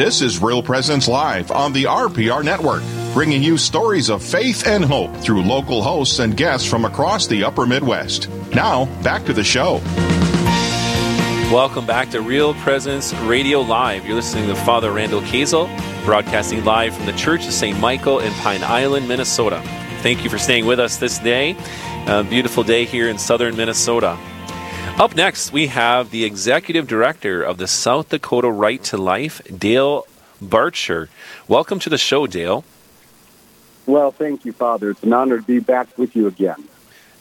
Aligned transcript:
This 0.00 0.22
is 0.22 0.40
Real 0.40 0.62
Presence 0.62 1.08
Live 1.08 1.50
on 1.50 1.74
the 1.74 1.84
RPR 1.84 2.42
Network, 2.42 2.82
bringing 3.12 3.42
you 3.42 3.58
stories 3.58 4.08
of 4.08 4.22
faith 4.22 4.66
and 4.66 4.82
hope 4.82 5.14
through 5.18 5.42
local 5.42 5.82
hosts 5.82 6.20
and 6.20 6.34
guests 6.34 6.66
from 6.66 6.86
across 6.86 7.26
the 7.26 7.44
upper 7.44 7.66
Midwest. 7.66 8.30
Now, 8.54 8.86
back 9.02 9.26
to 9.26 9.34
the 9.34 9.44
show. 9.44 9.82
Welcome 11.52 11.84
back 11.84 12.08
to 12.12 12.22
Real 12.22 12.54
Presence 12.54 13.12
Radio 13.12 13.60
Live. 13.60 14.06
You're 14.06 14.14
listening 14.14 14.46
to 14.46 14.54
Father 14.54 14.90
Randall 14.90 15.20
Kazel, 15.20 15.68
broadcasting 16.06 16.64
live 16.64 16.96
from 16.96 17.04
the 17.04 17.12
Church 17.12 17.46
of 17.46 17.52
St. 17.52 17.78
Michael 17.78 18.20
in 18.20 18.32
Pine 18.36 18.64
Island, 18.64 19.06
Minnesota. 19.06 19.60
Thank 20.00 20.24
you 20.24 20.30
for 20.30 20.38
staying 20.38 20.64
with 20.64 20.80
us 20.80 20.96
this 20.96 21.18
day. 21.18 21.54
A 22.06 22.24
beautiful 22.24 22.62
day 22.62 22.86
here 22.86 23.10
in 23.10 23.18
southern 23.18 23.54
Minnesota. 23.54 24.18
Up 25.00 25.16
next, 25.16 25.50
we 25.50 25.68
have 25.68 26.10
the 26.10 26.26
executive 26.26 26.86
director 26.86 27.42
of 27.42 27.56
the 27.56 27.66
South 27.66 28.10
Dakota 28.10 28.50
Right 28.50 28.84
to 28.84 28.98
Life, 28.98 29.40
Dale 29.44 30.06
Bartscher. 30.44 31.08
Welcome 31.48 31.78
to 31.78 31.88
the 31.88 31.96
show, 31.96 32.26
Dale. 32.26 32.64
Well, 33.86 34.10
thank 34.10 34.44
you, 34.44 34.52
Father. 34.52 34.90
It's 34.90 35.02
an 35.02 35.14
honor 35.14 35.38
to 35.38 35.42
be 35.42 35.58
back 35.58 35.96
with 35.96 36.14
you 36.14 36.26
again. 36.26 36.68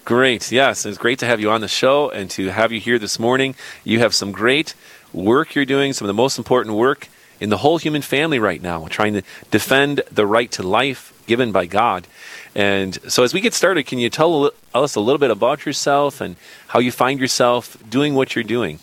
Great. 0.03 0.51
Yes, 0.51 0.85
it's 0.85 0.97
great 0.97 1.19
to 1.19 1.25
have 1.25 1.39
you 1.39 1.51
on 1.51 1.61
the 1.61 1.69
show 1.69 2.09
and 2.09 2.29
to 2.31 2.49
have 2.49 2.73
you 2.73 2.81
here 2.81 2.99
this 2.99 3.17
morning. 3.17 3.55
You 3.85 3.99
have 3.99 4.13
some 4.13 4.33
great 4.33 4.75
work 5.13 5.55
you're 5.55 5.63
doing, 5.63 5.93
some 5.93 6.03
of 6.03 6.09
the 6.09 6.21
most 6.21 6.37
important 6.37 6.75
work 6.75 7.07
in 7.39 7.49
the 7.49 7.57
whole 7.57 7.77
human 7.77 8.01
family 8.01 8.39
right 8.39 8.61
now, 8.61 8.87
trying 8.87 9.13
to 9.13 9.21
defend 9.51 10.01
the 10.11 10.25
right 10.25 10.51
to 10.51 10.63
life 10.63 11.13
given 11.25 11.51
by 11.51 11.65
God. 11.65 12.07
And 12.55 12.97
so, 13.11 13.23
as 13.23 13.33
we 13.33 13.41
get 13.41 13.53
started, 13.53 13.85
can 13.85 13.99
you 13.99 14.09
tell 14.09 14.51
us 14.73 14.95
a 14.95 14.99
little 14.99 15.19
bit 15.19 15.31
about 15.31 15.65
yourself 15.65 16.21
and 16.21 16.35
how 16.67 16.79
you 16.79 16.91
find 16.91 17.19
yourself 17.19 17.77
doing 17.89 18.15
what 18.15 18.35
you're 18.35 18.43
doing? 18.43 18.79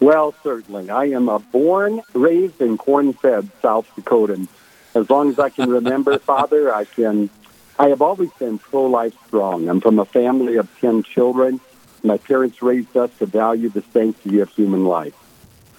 Well, 0.00 0.34
certainly. 0.42 0.90
I 0.90 1.06
am 1.06 1.28
a 1.28 1.38
born, 1.38 2.02
raised, 2.12 2.60
and 2.60 2.78
corn-fed 2.78 3.50
South 3.60 3.88
Dakotan. 3.96 4.48
As 4.94 5.10
long 5.10 5.30
as 5.30 5.38
I 5.38 5.50
can 5.50 5.70
remember, 5.78 6.18
Father, 6.18 6.74
I 6.74 6.84
can. 6.84 7.30
I 7.78 7.88
have 7.90 8.02
always 8.02 8.30
been 8.32 8.58
pro-life 8.58 9.14
strong. 9.28 9.68
I'm 9.68 9.80
from 9.80 10.00
a 10.00 10.04
family 10.04 10.56
of 10.56 10.68
ten 10.80 11.04
children. 11.04 11.60
My 12.02 12.18
parents 12.18 12.60
raised 12.60 12.96
us 12.96 13.10
to 13.18 13.26
value 13.26 13.68
the 13.68 13.82
sanctity 13.92 14.40
of 14.40 14.48
human 14.50 14.84
life. 14.84 15.14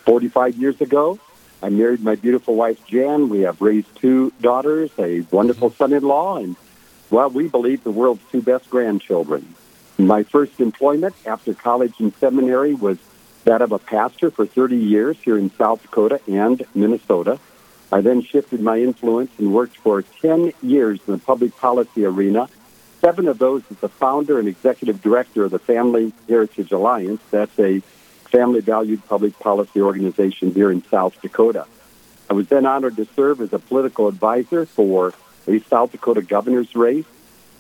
Forty-five 0.06 0.56
years 0.56 0.80
ago, 0.80 1.20
I 1.62 1.70
married 1.70 2.02
my 2.02 2.16
beautiful 2.16 2.56
wife 2.56 2.86
Jan. 2.88 3.30
We 3.30 3.42
have 3.42 3.62
raised 3.62 3.94
two 3.96 4.32
daughters, 4.42 4.92
a 4.98 5.22
wonderful 5.32 5.72
son-in-law, 5.72 6.38
and 6.38 6.56
well, 7.10 7.30
we 7.30 7.48
believe 7.48 7.84
the 7.84 7.92
world's 7.92 8.22
two 8.32 8.42
best 8.42 8.70
grandchildren. 8.70 9.56
My 9.98 10.24
first 10.24 10.62
employment 10.62 11.16
after 11.26 11.54
college 11.54 11.94
and 12.00 12.14
seminary 12.16 12.74
was 12.74 12.98
that 13.44 13.62
of 13.62 13.72
a 13.72 13.80
pastor 13.80 14.32
for 14.32 14.46
30 14.46 14.78
years 14.78 15.18
here 15.18 15.38
in 15.38 15.52
South 15.52 15.82
Dakota 15.82 16.22
and 16.28 16.64
Minnesota. 16.74 17.40
I 17.92 18.02
then 18.02 18.22
shifted 18.22 18.62
my 18.62 18.80
influence 18.80 19.32
and 19.38 19.54
worked 19.54 19.76
for 19.78 20.02
10 20.02 20.54
years 20.62 21.00
in 21.08 21.14
the 21.14 21.20
public 21.20 21.58
policy 21.58 22.06
arena. 22.06 22.48
Seven 23.02 23.28
of 23.28 23.40
those 23.40 23.64
as 23.72 23.78
the 23.78 23.90
founder 23.90 24.40
and 24.40 24.48
executive 24.48 25.02
director 25.02 25.46
of 25.46 25.52
the 25.52 25.60
Family 25.60 26.14
Heritage 26.28 26.72
Alliance. 26.72 27.22
That's 27.32 27.58
a 27.60 27.82
family 28.32 28.62
valued 28.62 29.06
public 29.08 29.38
policy 29.40 29.82
organization 29.82 30.54
here 30.54 30.72
in 30.72 30.84
South 30.86 31.20
Dakota. 31.22 31.66
I 32.30 32.34
was 32.34 32.48
then 32.48 32.66
honored 32.66 32.96
to 32.98 33.06
serve 33.16 33.42
as 33.42 33.54
a 33.54 33.60
political 33.60 34.08
advisor 34.08 34.66
for 34.66 35.14
the 35.46 35.60
South 35.62 35.92
Dakota 35.92 36.22
governor's 36.22 36.76
race. 36.76 37.06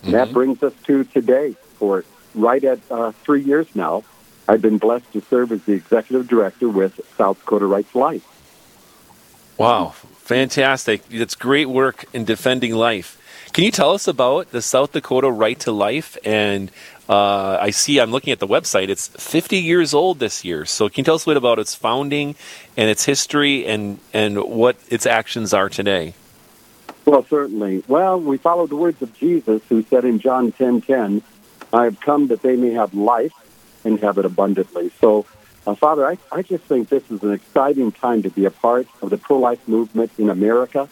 Mm-hmm. 0.01 0.11
That 0.11 0.31
brings 0.31 0.61
us 0.63 0.73
to 0.83 1.03
today. 1.03 1.55
For 1.77 2.05
right 2.35 2.63
at 2.63 2.79
uh, 2.91 3.11
three 3.23 3.41
years 3.41 3.67
now, 3.75 4.03
I've 4.47 4.61
been 4.61 4.77
blessed 4.77 5.11
to 5.13 5.21
serve 5.21 5.51
as 5.51 5.63
the 5.63 5.73
executive 5.73 6.27
director 6.27 6.69
with 6.69 6.99
South 7.17 7.39
Dakota 7.39 7.65
Right 7.65 7.89
to 7.91 7.97
Life. 7.97 8.25
Wow, 9.57 9.89
fantastic! 10.17 11.07
That's 11.09 11.35
great 11.35 11.67
work 11.67 12.05
in 12.13 12.25
defending 12.25 12.73
life. 12.75 13.17
Can 13.53 13.63
you 13.63 13.71
tell 13.71 13.93
us 13.93 14.07
about 14.07 14.51
the 14.51 14.61
South 14.61 14.91
Dakota 14.91 15.31
Right 15.31 15.59
to 15.61 15.71
Life? 15.71 16.17
And 16.23 16.71
uh, 17.09 17.57
I 17.59 17.71
see 17.71 17.99
I'm 17.99 18.11
looking 18.11 18.31
at 18.31 18.39
the 18.39 18.47
website. 18.47 18.89
It's 18.89 19.07
50 19.07 19.57
years 19.57 19.95
old 19.95 20.19
this 20.19 20.45
year. 20.45 20.63
So 20.65 20.87
can 20.87 20.99
you 20.99 21.03
tell 21.05 21.15
us 21.15 21.23
a 21.23 21.31
bit 21.31 21.37
about 21.37 21.57
its 21.57 21.73
founding 21.73 22.35
and 22.77 22.89
its 22.89 23.03
history 23.05 23.65
and 23.65 23.99
and 24.13 24.43
what 24.43 24.77
its 24.89 25.07
actions 25.07 25.51
are 25.51 25.69
today? 25.69 26.13
Well, 27.05 27.25
certainly. 27.27 27.83
Well, 27.87 28.19
we 28.19 28.37
follow 28.37 28.67
the 28.67 28.75
words 28.75 29.01
of 29.01 29.17
Jesus, 29.17 29.63
who 29.69 29.81
said 29.81 30.05
in 30.05 30.19
John 30.19 30.51
10:10, 30.51 30.81
10, 30.81 30.81
10, 30.81 31.21
"I 31.73 31.85
have 31.85 31.99
come 31.99 32.27
that 32.27 32.43
they 32.43 32.55
may 32.55 32.73
have 32.73 32.93
life 32.93 33.33
and 33.83 33.99
have 34.01 34.19
it 34.19 34.25
abundantly." 34.25 34.91
So, 35.01 35.25
uh, 35.65 35.73
Father, 35.73 36.05
I, 36.05 36.19
I 36.31 36.43
just 36.43 36.65
think 36.65 36.89
this 36.89 37.09
is 37.09 37.23
an 37.23 37.31
exciting 37.31 37.91
time 37.91 38.21
to 38.21 38.29
be 38.29 38.45
a 38.45 38.51
part 38.51 38.87
of 39.01 39.09
the 39.09 39.17
pro-life 39.17 39.67
movement 39.67 40.11
in 40.19 40.29
America, 40.29 40.87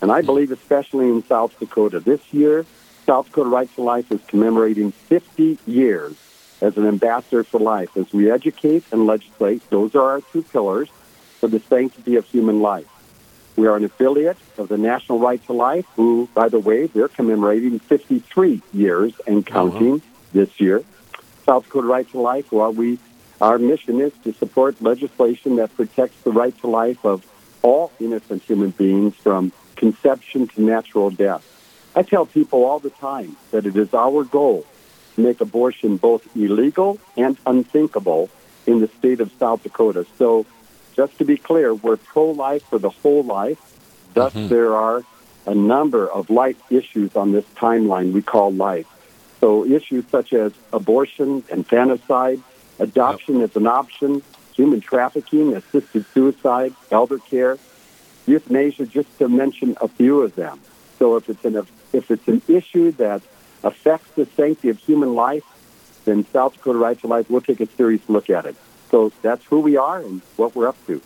and 0.00 0.12
I 0.12 0.22
believe 0.22 0.52
especially 0.52 1.08
in 1.08 1.24
South 1.24 1.58
Dakota. 1.58 1.98
This 1.98 2.20
year, 2.32 2.64
South 3.06 3.26
Dakota 3.26 3.48
Right 3.48 3.74
to 3.76 3.82
Life 3.82 4.10
is 4.10 4.20
commemorating 4.26 4.90
50 4.90 5.58
years 5.64 6.16
as 6.60 6.76
an 6.76 6.86
ambassador 6.86 7.44
for 7.44 7.60
life. 7.60 7.96
As 7.96 8.12
we 8.12 8.32
educate 8.32 8.82
and 8.90 9.06
legislate, 9.06 9.62
those 9.70 9.94
are 9.94 10.10
our 10.10 10.20
two 10.20 10.42
pillars 10.42 10.88
for 11.38 11.46
the 11.46 11.60
sanctity 11.60 12.16
of 12.16 12.24
human 12.26 12.60
life. 12.60 12.88
We 13.54 13.68
are 13.68 13.76
an 13.76 13.84
affiliate 13.84 14.38
of 14.58 14.68
the 14.68 14.76
National 14.76 15.20
Right 15.20 15.44
to 15.46 15.52
Life, 15.52 15.86
who, 15.94 16.28
by 16.34 16.48
the 16.48 16.58
way, 16.58 16.88
they're 16.88 17.06
commemorating 17.06 17.78
53 17.78 18.60
years 18.72 19.12
and 19.24 19.46
counting 19.46 19.94
uh-huh. 19.94 20.28
this 20.32 20.60
year. 20.60 20.82
South 21.44 21.64
Dakota 21.64 21.86
Right 21.86 22.10
to 22.10 22.18
Life, 22.18 22.50
well, 22.50 22.72
we, 22.72 22.98
our 23.40 23.58
mission 23.58 24.00
is 24.00 24.12
to 24.24 24.32
support 24.32 24.82
legislation 24.82 25.56
that 25.56 25.74
protects 25.76 26.20
the 26.22 26.32
right 26.32 26.58
to 26.60 26.66
life 26.66 27.04
of 27.04 27.24
all 27.62 27.92
innocent 28.00 28.42
human 28.42 28.70
beings 28.70 29.14
from 29.14 29.52
conception 29.76 30.48
to 30.48 30.60
natural 30.60 31.10
death. 31.10 31.55
I 31.96 32.02
tell 32.02 32.26
people 32.26 32.64
all 32.64 32.78
the 32.78 32.90
time 32.90 33.36
that 33.52 33.64
it 33.64 33.74
is 33.74 33.94
our 33.94 34.22
goal 34.22 34.66
to 35.14 35.20
make 35.22 35.40
abortion 35.40 35.96
both 35.96 36.28
illegal 36.36 36.98
and 37.16 37.38
unthinkable 37.46 38.28
in 38.66 38.80
the 38.80 38.88
state 38.88 39.20
of 39.20 39.32
South 39.38 39.62
Dakota. 39.62 40.06
So 40.18 40.44
just 40.94 41.16
to 41.18 41.24
be 41.24 41.38
clear, 41.38 41.74
we're 41.74 41.96
pro-life 41.96 42.64
for 42.64 42.78
the 42.78 42.90
whole 42.90 43.22
life. 43.22 43.58
Thus, 44.12 44.34
mm-hmm. 44.34 44.48
there 44.48 44.74
are 44.74 45.04
a 45.46 45.54
number 45.54 46.06
of 46.10 46.28
life 46.28 46.60
issues 46.70 47.16
on 47.16 47.32
this 47.32 47.46
timeline 47.56 48.12
we 48.12 48.20
call 48.20 48.52
life. 48.52 48.86
So 49.40 49.64
issues 49.64 50.04
such 50.10 50.34
as 50.34 50.52
abortion, 50.72 51.44
infanticide, 51.50 52.42
adoption 52.78 53.40
yep. 53.40 53.50
as 53.50 53.56
an 53.56 53.66
option, 53.66 54.22
human 54.54 54.80
trafficking, 54.80 55.54
assisted 55.54 56.04
suicide, 56.12 56.74
elder 56.90 57.18
care, 57.18 57.56
euthanasia, 58.26 58.86
just 58.86 59.16
to 59.18 59.28
mention 59.28 59.76
a 59.80 59.88
few 59.88 60.20
of 60.22 60.34
them. 60.34 60.60
So 60.98 61.16
if 61.16 61.28
it's 61.28 61.44
an 61.44 61.56
if 61.96 62.10
it's 62.10 62.28
an 62.28 62.42
issue 62.46 62.92
that 62.92 63.22
affects 63.64 64.10
the 64.12 64.26
sanctity 64.26 64.68
of 64.68 64.78
human 64.78 65.14
life, 65.14 65.44
then 66.04 66.24
South 66.26 66.54
Dakota 66.54 66.78
Right 66.78 67.00
to 67.00 67.06
Life 67.06 67.30
will 67.30 67.40
take 67.40 67.60
a 67.60 67.66
serious 67.66 68.02
look 68.08 68.30
at 68.30 68.46
it. 68.46 68.54
So 68.90 69.12
that's 69.22 69.44
who 69.46 69.60
we 69.60 69.76
are 69.76 69.98
and 69.98 70.20
what 70.36 70.54
we're 70.54 70.68
up 70.68 70.76
to. 70.86 71.00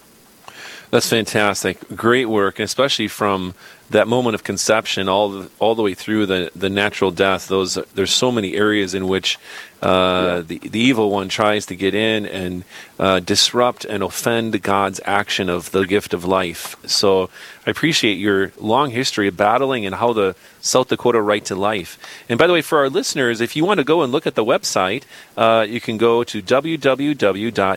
That's 0.91 1.09
fantastic. 1.09 1.79
Great 1.95 2.27
work, 2.27 2.59
especially 2.59 3.07
from 3.07 3.55
that 3.91 4.09
moment 4.09 4.35
of 4.35 4.43
conception 4.45 5.09
all 5.09 5.29
the, 5.31 5.51
all 5.59 5.75
the 5.75 5.83
way 5.83 5.95
through 5.95 6.27
the, 6.27 6.51
the 6.55 6.69
natural 6.71 7.11
death. 7.13 7.49
Those 7.49 7.75
there's 7.95 8.13
so 8.13 8.33
many 8.33 8.55
areas 8.55 8.95
in 8.95 9.07
which 9.07 9.39
uh, 9.83 9.87
yeah. 9.89 10.41
the 10.41 10.59
the 10.59 10.81
evil 10.81 11.11
one 11.11 11.29
tries 11.29 11.67
to 11.67 11.77
get 11.77 11.95
in 11.95 12.27
and 12.27 12.65
uh, 12.99 13.21
disrupt 13.21 13.85
and 13.85 14.03
offend 14.03 14.63
God's 14.63 15.01
action 15.05 15.49
of 15.49 15.71
the 15.71 15.87
gift 15.87 16.13
of 16.13 16.25
life. 16.25 16.75
So 16.87 17.31
I 17.67 17.71
appreciate 17.71 18.15
your 18.15 18.53
long 18.59 18.91
history 18.91 19.29
of 19.29 19.37
battling 19.37 19.87
and 19.87 19.95
how 19.95 20.13
the 20.13 20.35
South 20.61 20.89
Dakota 20.89 21.21
right 21.21 21.45
to 21.45 21.55
life. 21.55 21.99
And 22.29 22.37
by 22.37 22.49
the 22.49 22.53
way, 22.53 22.63
for 22.63 22.79
our 22.79 22.91
listeners, 22.91 23.41
if 23.41 23.55
you 23.55 23.65
want 23.65 23.79
to 23.79 23.85
go 23.85 24.03
and 24.03 24.11
look 24.13 24.27
at 24.27 24.35
the 24.35 24.45
website, 24.45 25.05
uh, 25.37 25.65
you 25.69 25.81
can 25.81 25.99
go 25.99 26.25
to 26.25 26.43
www.sd 26.43 27.77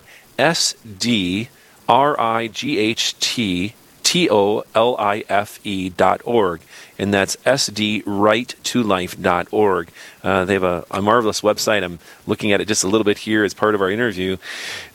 R 1.87 2.19
I 2.19 2.47
G 2.47 2.77
H 2.77 3.17
T 3.19 3.73
T 4.03 4.29
O 4.29 4.63
L 4.75 4.95
I 4.99 5.23
F 5.29 5.59
E 5.63 5.89
dot 5.89 6.21
org, 6.23 6.61
and 6.99 7.13
that's 7.13 7.35
sdright2life 7.37 9.21
dot 9.21 9.47
org. 9.51 9.89
Uh, 10.23 10.45
they 10.45 10.53
have 10.53 10.63
a, 10.63 10.85
a, 10.91 11.01
marvelous 11.01 11.41
website. 11.41 11.83
I'm 11.83 11.99
looking 12.27 12.51
at 12.51 12.61
it 12.61 12.67
just 12.67 12.83
a 12.83 12.87
little 12.87 13.05
bit 13.05 13.17
here 13.17 13.43
as 13.43 13.53
part 13.53 13.75
of 13.75 13.81
our 13.81 13.89
interview. 13.89 14.37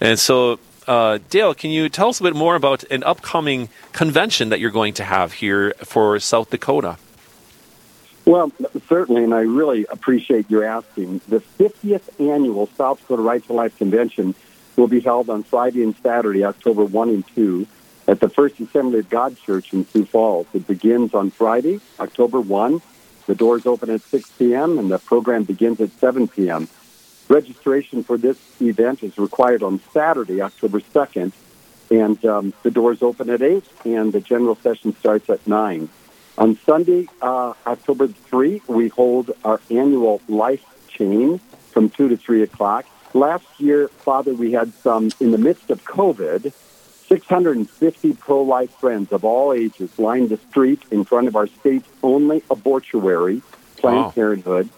And 0.00 0.18
so, 0.18 0.60
uh, 0.86 1.18
Dale, 1.30 1.54
can 1.54 1.70
you 1.70 1.88
tell 1.88 2.08
us 2.10 2.20
a 2.20 2.22
bit 2.22 2.36
more 2.36 2.54
about 2.54 2.84
an 2.84 3.02
upcoming 3.02 3.68
convention 3.92 4.50
that 4.50 4.60
you're 4.60 4.70
going 4.70 4.94
to 4.94 5.04
have 5.04 5.32
here 5.32 5.74
for 5.84 6.20
South 6.20 6.50
Dakota? 6.50 6.96
Well, 8.24 8.52
certainly, 8.88 9.24
and 9.24 9.32
I 9.32 9.40
really 9.40 9.86
appreciate 9.90 10.50
your 10.50 10.62
asking. 10.62 11.22
The 11.28 11.40
50th 11.58 12.20
annual 12.20 12.68
South 12.76 13.00
Dakota 13.00 13.22
Right 13.22 13.42
to 13.46 13.54
Life 13.54 13.78
Convention 13.78 14.34
will 14.78 14.88
be 14.88 15.00
held 15.00 15.28
on 15.28 15.42
Friday 15.42 15.82
and 15.82 15.94
Saturday, 15.96 16.44
October 16.44 16.84
1 16.84 17.08
and 17.08 17.26
2, 17.34 17.66
at 18.06 18.20
the 18.20 18.28
First 18.28 18.60
Assembly 18.60 19.00
of 19.00 19.10
God 19.10 19.36
Church 19.36 19.72
in 19.72 19.84
Sioux 19.84 20.04
Falls. 20.04 20.46
It 20.54 20.66
begins 20.66 21.12
on 21.12 21.30
Friday, 21.30 21.80
October 21.98 22.40
1. 22.40 22.80
The 23.26 23.34
doors 23.34 23.66
open 23.66 23.90
at 23.90 24.00
6 24.02 24.30
p.m. 24.38 24.78
and 24.78 24.90
the 24.90 24.98
program 24.98 25.42
begins 25.42 25.80
at 25.80 25.90
7 25.90 26.28
p.m. 26.28 26.68
Registration 27.28 28.02
for 28.02 28.16
this 28.16 28.38
event 28.62 29.02
is 29.02 29.18
required 29.18 29.62
on 29.62 29.80
Saturday, 29.92 30.40
October 30.40 30.80
2nd, 30.80 31.32
And 31.90 32.24
um, 32.24 32.54
the 32.62 32.70
doors 32.70 33.02
open 33.02 33.28
at 33.28 33.42
8, 33.42 33.64
and 33.84 34.12
the 34.12 34.20
general 34.20 34.54
session 34.54 34.96
starts 34.96 35.28
at 35.28 35.46
9. 35.46 35.88
On 36.38 36.56
Sunday, 36.64 37.08
uh, 37.20 37.52
October 37.66 38.06
3, 38.06 38.62
we 38.68 38.88
hold 38.88 39.32
our 39.44 39.60
annual 39.70 40.22
Life 40.28 40.64
Chain 40.88 41.38
from 41.72 41.90
2 41.90 42.10
to 42.10 42.16
3 42.16 42.42
o'clock. 42.44 42.86
Last 43.14 43.46
year, 43.58 43.88
Father, 43.88 44.34
we 44.34 44.52
had 44.52 44.72
some, 44.74 45.10
in 45.20 45.30
the 45.30 45.38
midst 45.38 45.70
of 45.70 45.84
COVID, 45.84 46.52
650 47.08 48.12
pro 48.14 48.42
life 48.42 48.70
friends 48.78 49.12
of 49.12 49.24
all 49.24 49.52
ages 49.52 49.98
lined 49.98 50.28
the 50.28 50.36
street 50.50 50.82
in 50.90 51.04
front 51.04 51.26
of 51.26 51.36
our 51.36 51.46
state's 51.46 51.88
only 52.02 52.42
abortuary, 52.50 53.42
Planned 53.78 54.06
wow. 54.06 54.10
Parenthood. 54.10 54.68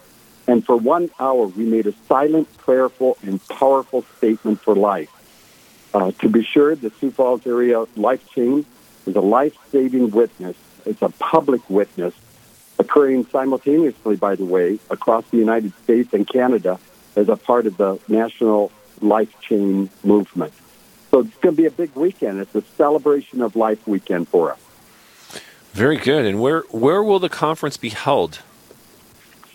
And 0.47 0.65
for 0.65 0.77
one 0.77 1.11
hour, 1.19 1.47
we 1.47 1.65
made 1.65 1.87
a 1.87 1.93
silent, 2.07 2.57
prayerful, 2.59 3.19
and 3.23 3.47
powerful 3.49 4.05
statement 4.19 4.61
for 4.61 4.75
life. 4.75 5.11
Uh, 5.93 6.13
to 6.21 6.29
be 6.29 6.45
sure, 6.45 6.77
the 6.77 6.91
Sioux 6.91 7.11
Falls 7.11 7.47
area 7.47 7.85
life 7.97 8.29
chain 8.31 8.65
is 9.07 9.17
a 9.17 9.21
life 9.21 9.57
saving 9.73 10.11
witness. 10.11 10.57
It's 10.87 11.03
a 11.03 11.09
public 11.09 11.69
witness 11.69 12.15
occurring 12.79 13.27
simultaneously, 13.27 14.17
by 14.17 14.37
the 14.37 14.45
way, 14.45 14.79
across 14.89 15.25
the 15.31 15.37
United 15.37 15.73
States 15.83 16.13
and 16.15 16.27
Canada 16.27 16.79
as 17.17 17.29
a 17.29 17.37
part 17.37 17.67
of 17.67 17.77
the 17.77 17.99
national 18.09 18.71
life 19.01 19.39
chain 19.41 19.91
movement. 20.05 20.53
So 21.11 21.21
it's 21.21 21.37
going 21.39 21.57
to 21.57 21.63
be 21.63 21.67
a 21.67 21.71
big 21.71 21.95
weekend. 21.95 22.41
It's 22.41 22.55
a 22.55 22.63
celebration 22.77 23.43
of 23.43 23.57
life 23.57 23.87
weekend 23.87 24.29
for 24.29 24.53
us. 24.53 24.61
Very 25.73 25.97
good. 25.97 26.25
And 26.25 26.41
where 26.41 26.63
where 26.71 27.03
will 27.03 27.19
the 27.19 27.29
conference 27.29 27.77
be 27.77 27.91
held? 27.91 28.41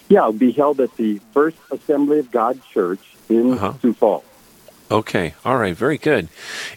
Yeah, 0.08 0.20
it'll 0.20 0.34
be 0.34 0.52
held 0.52 0.80
at 0.80 0.96
the 0.98 1.20
First 1.34 1.58
Assembly 1.72 2.20
of 2.20 2.32
God 2.32 2.62
Church 2.72 3.00
in 3.28 3.54
uh-huh. 3.54 3.74
Sioux 3.82 3.94
Falls. 3.94 4.24
Okay, 4.96 5.34
all 5.44 5.58
right, 5.58 5.76
very 5.76 5.98
good. 5.98 6.30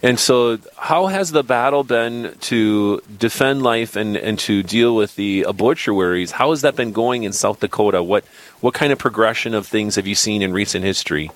And 0.03 0.19
so, 0.19 0.59
how 0.76 1.06
has 1.06 1.31
the 1.31 1.44
battle 1.44 1.85
been 1.85 2.35
to 2.41 3.00
defend 3.17 3.62
life 3.62 3.94
and, 3.94 4.17
and 4.17 4.37
to 4.41 4.65
deal 4.65 4.97
with 4.97 5.15
the 5.15 5.44
abortuaries? 5.47 6.32
How 6.32 6.50
has 6.50 6.62
that 6.62 6.75
been 6.75 6.91
going 6.91 7.23
in 7.23 7.32
South 7.32 7.61
Dakota? 7.61 8.03
What 8.03 8.25
what 8.61 8.75
kind 8.75 8.93
of 8.93 8.99
progression 8.99 9.55
of 9.55 9.69
things 9.69 9.94
have 9.94 10.09
you 10.09 10.17
seen 10.17 10.43
in 10.43 10.53
recent 10.53 10.85
history? 10.85 11.31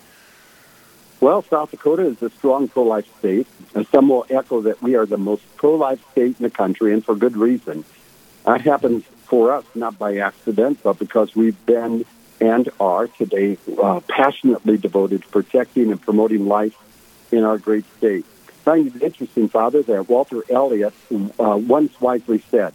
Well, 1.20 1.42
South 1.42 1.70
Dakota 1.70 2.02
is 2.02 2.20
a 2.20 2.30
strong 2.30 2.66
pro 2.66 2.82
life 2.82 3.06
state, 3.20 3.46
and 3.76 3.86
some 3.86 4.08
will 4.08 4.26
echo 4.28 4.62
that 4.62 4.82
we 4.82 4.96
are 4.96 5.06
the 5.06 5.18
most 5.18 5.44
pro 5.56 5.76
life 5.76 6.00
state 6.10 6.34
in 6.40 6.42
the 6.42 6.50
country, 6.50 6.92
and 6.92 7.04
for 7.04 7.14
good 7.14 7.36
reason. 7.36 7.84
That 8.44 8.62
happens 8.62 9.04
for 9.26 9.52
us 9.52 9.64
not 9.76 10.00
by 10.00 10.16
accident, 10.16 10.80
but 10.82 10.98
because 10.98 11.36
we've 11.36 11.64
been 11.64 12.04
and 12.40 12.68
are 12.80 13.06
today 13.06 13.58
uh, 13.80 14.00
passionately 14.08 14.76
devoted 14.76 15.22
to 15.22 15.28
protecting 15.28 15.90
and 15.90 16.00
promoting 16.00 16.46
life 16.46 16.76
in 17.30 17.44
our 17.44 17.58
great 17.58 17.84
state. 17.96 18.24
I 18.48 18.52
find 18.64 18.94
it 18.94 19.02
interesting, 19.02 19.48
Father, 19.48 19.82
that 19.82 20.08
Walter 20.08 20.42
Elliott 20.48 20.94
uh, 21.10 21.56
once 21.56 22.00
wisely 22.00 22.42
said, 22.50 22.74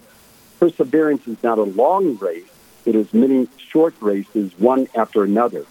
Perseverance 0.60 1.28
is 1.28 1.42
not 1.44 1.60
a 1.60 1.64
long 1.64 2.18
race, 2.18 2.50
it 2.86 2.96
is 2.96 3.14
many 3.14 3.48
short 3.58 3.94
races, 4.02 4.52
one 4.58 4.88
after 4.96 5.24
another. 5.24 5.66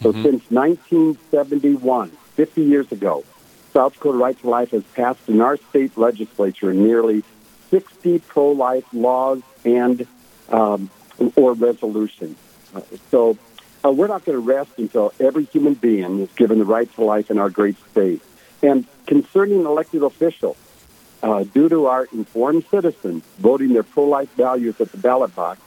So 0.00 0.12
mm-hmm. 0.12 0.22
since 0.22 0.50
1971, 0.50 2.10
50 2.10 2.62
years 2.62 2.90
ago, 2.90 3.24
South 3.72 3.94
Dakota 3.94 4.18
Right 4.18 4.38
to 4.40 4.48
Life 4.48 4.70
has 4.70 4.84
passed 4.94 5.28
in 5.28 5.40
our 5.40 5.56
state 5.56 5.96
legislature 5.96 6.72
nearly 6.72 7.24
60 7.70 8.20
pro-life 8.20 8.84
laws 8.92 9.42
and 9.64 10.06
um, 10.48 10.90
or 11.36 11.54
resolutions. 11.54 12.36
Uh, 12.74 12.80
so 13.10 13.38
uh, 13.84 13.90
we're 13.90 14.08
not 14.08 14.24
going 14.24 14.36
to 14.36 14.44
rest 14.44 14.70
until 14.78 15.12
every 15.20 15.44
human 15.44 15.74
being 15.74 16.20
is 16.20 16.32
given 16.32 16.58
the 16.58 16.64
right 16.64 16.92
to 16.94 17.04
life 17.04 17.30
in 17.30 17.38
our 17.38 17.50
great 17.50 17.76
state. 17.90 18.22
And 18.62 18.86
concerning 19.06 19.60
elected 19.64 20.02
officials, 20.02 20.56
uh, 21.22 21.44
due 21.44 21.68
to 21.68 21.86
our 21.86 22.06
informed 22.12 22.64
citizens 22.70 23.24
voting 23.38 23.72
their 23.72 23.82
pro-life 23.82 24.30
values 24.36 24.80
at 24.80 24.90
the 24.90 24.98
ballot 24.98 25.34
box, 25.34 25.60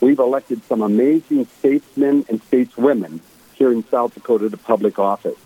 we've 0.00 0.18
elected 0.18 0.62
some 0.64 0.82
amazing 0.82 1.46
statesmen 1.58 2.24
and 2.28 2.42
stateswomen 2.50 3.20
here 3.54 3.72
in 3.72 3.86
South 3.88 4.14
Dakota 4.14 4.50
to 4.50 4.56
public 4.56 4.98
office. 4.98 5.38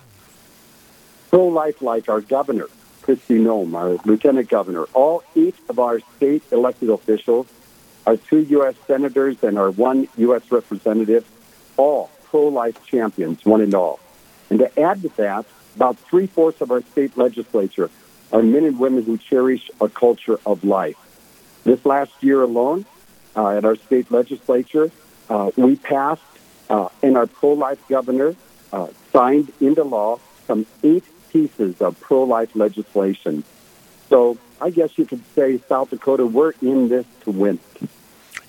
Pro-life 1.31 1.82
like 1.82 2.08
our 2.08 2.20
governor, 2.20 2.66
Kristi 3.02 3.40
Noem, 3.40 3.75
our 3.75 3.99
lieutenant 4.05 4.49
governor, 4.49 4.84
all 4.94 5.22
eight 5.37 5.55
of 5.69 5.78
our 5.78 6.00
state 6.16 6.43
elected 6.50 6.90
officials, 6.90 7.46
our 8.08 8.16
two 8.16 8.40
U.S. 8.40 8.75
senators 8.87 9.37
and 9.43 9.58
our 9.58 9.70
one 9.70 10.08
U.S. 10.16 10.50
representative, 10.50 11.26
all 11.76 12.10
pro-life 12.25 12.82
champions, 12.87 13.44
one 13.44 13.60
and 13.60 13.75
all. 13.75 14.00
And 14.49 14.60
to 14.60 14.81
add 14.81 15.02
to 15.02 15.10
that, 15.16 15.44
about 15.76 15.99
three-fourths 15.99 16.62
of 16.62 16.70
our 16.70 16.81
state 16.81 17.19
legislature 17.19 17.90
are 18.32 18.43
men 18.43 18.64
and 18.64 18.78
women 18.78 19.05
who 19.05 19.19
cherish 19.19 19.70
a 19.78 19.90
culture 19.90 20.40
of 20.46 20.64
life. 20.64 20.96
This 21.64 21.84
last 21.84 22.12
year 22.22 22.40
alone, 22.40 22.87
uh, 23.37 23.50
at 23.50 23.66
our 23.66 23.76
state 23.76 24.10
legislature, 24.10 24.90
uh, 25.28 25.50
we 25.56 25.76
passed 25.76 26.22
uh, 26.70 26.88
and 27.02 27.14
our 27.19 27.26
pro-life 27.26 27.87
governor 27.88 28.34
uh, 28.72 28.87
signed 29.12 29.52
into 29.60 29.84
law 29.84 30.19
some 30.46 30.64
eight 30.82 31.05
pieces 31.28 31.82
of 31.82 32.00
pro-life 32.00 32.56
legislation. 32.56 33.44
So 34.08 34.38
I 34.62 34.70
guess 34.70 34.96
you 34.96 35.05
could 35.05 35.22
say, 35.34 35.58
South 35.69 35.90
Dakota, 35.90 36.25
we're 36.25 36.55
in 36.62 36.88
this 36.88 37.05
to 37.25 37.32
win. 37.32 37.58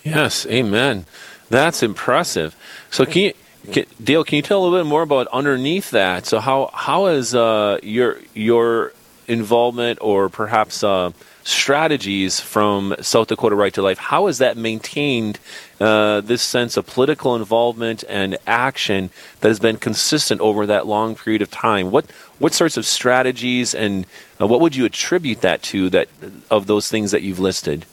Yes, 0.04 0.46
amen. 0.48 1.06
That's 1.50 1.84
impressive. 1.84 2.56
So 2.92 3.06
can 3.06 3.22
you, 3.22 3.34
can, 3.72 3.86
Dale, 4.04 4.24
can 4.24 4.38
you 4.38 4.42
tell 4.42 4.62
a 4.62 4.64
little 4.64 4.80
bit 4.80 4.88
more 4.88 5.02
about 5.02 5.28
underneath 5.28 5.92
that? 5.92 6.26
So 6.26 6.40
how 6.40 6.70
how 6.74 7.08
is 7.08 7.36
uh, 7.36 7.80
your 7.84 8.20
your 8.34 8.94
involvement 9.28 10.00
or 10.02 10.28
perhaps 10.28 10.84
uh, 10.84 11.12
strategies 11.44 12.40
from 12.40 12.96
South 13.02 13.28
Dakota 13.28 13.56
Right 13.56 13.74
to 13.74 13.82
Life, 13.82 13.98
how 13.98 14.28
has 14.28 14.40
that 14.40 14.58
maintained 14.58 15.40
uh, 15.80 16.22
this 16.22 16.42
sense 16.42 16.78
of 16.78 16.86
political 16.86 17.36
involvement 17.36 18.04
and 18.10 18.38
action 18.46 19.10
that 19.40 19.48
has 19.48 19.60
been 19.60 19.78
consistent 19.78 20.42
over 20.42 20.66
that 20.66 20.88
long 20.88 21.16
period 21.16 21.42
of 21.42 21.50
time? 21.50 21.92
What 21.92 22.10
what 22.40 22.54
sorts 22.54 22.78
of 22.78 22.86
strategies 22.86 23.74
and 23.74 24.06
uh, 24.40 24.48
what 24.48 24.62
would 24.62 24.76
you 24.76 24.86
attribute 24.86 25.42
that 25.42 25.62
to 25.64 25.90
that 25.92 26.10
of 26.50 26.68
those 26.68 26.90
things 26.90 27.12
that 27.12 27.22
you've 27.22 27.40
listed? 27.40 27.86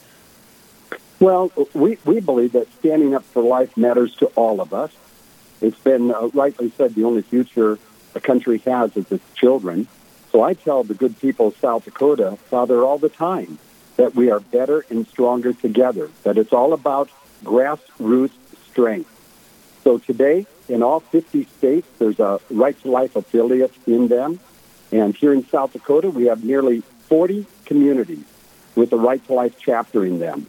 Well, 1.19 1.51
we, 1.73 1.99
we 2.05 2.21
believe 2.21 2.53
that 2.53 2.71
standing 2.79 3.15
up 3.15 3.25
for 3.25 3.43
life 3.43 3.77
matters 3.77 4.15
to 4.17 4.27
all 4.37 4.61
of 4.61 4.75
us. 4.75 4.93
It's 5.63 5.79
been 5.79 6.11
uh, 6.11 6.29
rightly 6.29 6.71
said 6.77 6.95
the 6.95 7.05
only 7.05 7.23
future 7.23 7.79
a 8.15 8.21
country 8.21 8.59
has 8.59 8.97
is 8.97 9.11
its 9.11 9.25
children. 9.35 9.89
So 10.31 10.43
I 10.43 10.53
tell 10.53 10.85
the 10.85 10.95
good 10.95 11.19
people 11.19 11.49
of 11.49 11.57
South 11.57 11.85
Dakota, 11.85 12.37
Father, 12.51 12.85
all 12.85 12.99
the 12.99 13.09
time 13.09 13.59
that 13.97 14.15
we 14.15 14.31
are 14.31 14.41
better 14.41 14.85
and 14.91 15.07
stronger 15.07 15.55
together, 15.55 16.11
that 16.25 16.37
it's 16.37 16.53
all 16.53 16.75
about 16.75 17.09
grassroots 17.45 18.33
strength. 18.71 19.11
So 19.85 19.97
today, 19.99 20.47
in 20.69 20.83
all 20.83 21.01
50 21.01 21.45
states, 21.45 21.89
there's 21.99 22.21
a 22.21 22.41
Right 22.51 22.79
to 22.83 22.91
Life 22.91 23.17
affiliate 23.17 23.73
in 23.87 24.09
them. 24.09 24.41
And 24.93 25.17
here 25.17 25.33
in 25.33 25.47
South 25.49 25.73
Dakota, 25.73 26.11
we 26.11 26.27
have 26.27 26.45
nearly 26.45 26.83
40 27.09 27.47
communities 27.65 28.25
with 28.75 28.93
a 28.93 28.97
Right 28.97 29.25
to 29.29 29.33
Life 29.33 29.57
chapter 29.59 30.05
in 30.05 30.19
them. 30.19 30.47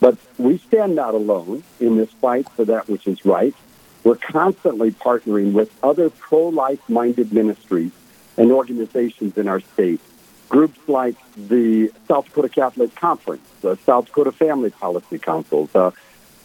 But 0.00 0.18
we 0.38 0.58
stand 0.58 0.94
not 0.96 1.14
alone 1.14 1.62
in 1.80 1.96
this 1.96 2.10
fight 2.10 2.48
for 2.50 2.64
that 2.66 2.88
which 2.88 3.06
is 3.06 3.24
right. 3.24 3.54
We're 4.02 4.16
constantly 4.16 4.90
partnering 4.90 5.52
with 5.52 5.70
other 5.82 6.10
pro-life 6.10 6.80
minded 6.88 7.32
ministries 7.32 7.92
and 8.36 8.52
organizations 8.52 9.38
in 9.38 9.48
our 9.48 9.60
state. 9.60 10.00
Groups 10.48 10.78
like 10.88 11.16
the 11.36 11.90
South 12.06 12.26
Dakota 12.26 12.48
Catholic 12.50 12.94
Conference, 12.94 13.42
the 13.62 13.76
South 13.86 14.06
Dakota 14.06 14.32
Family 14.32 14.70
Policy 14.70 15.18
Councils, 15.18 15.74
uh, 15.74 15.90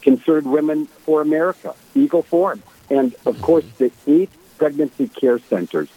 Concerned 0.02 0.50
Women 0.50 0.86
for 0.86 1.22
America, 1.22 1.76
Eagle 1.94 2.24
Forum, 2.24 2.64
and 2.90 3.14
of 3.26 3.42
course 3.42 3.66
the 3.78 3.92
eight 4.08 4.30
pregnancy 4.58 5.08
care 5.10 5.40
centers 5.40 5.90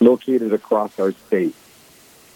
located 0.00 0.52
across 0.52 0.98
our 1.00 1.12
state. 1.12 1.54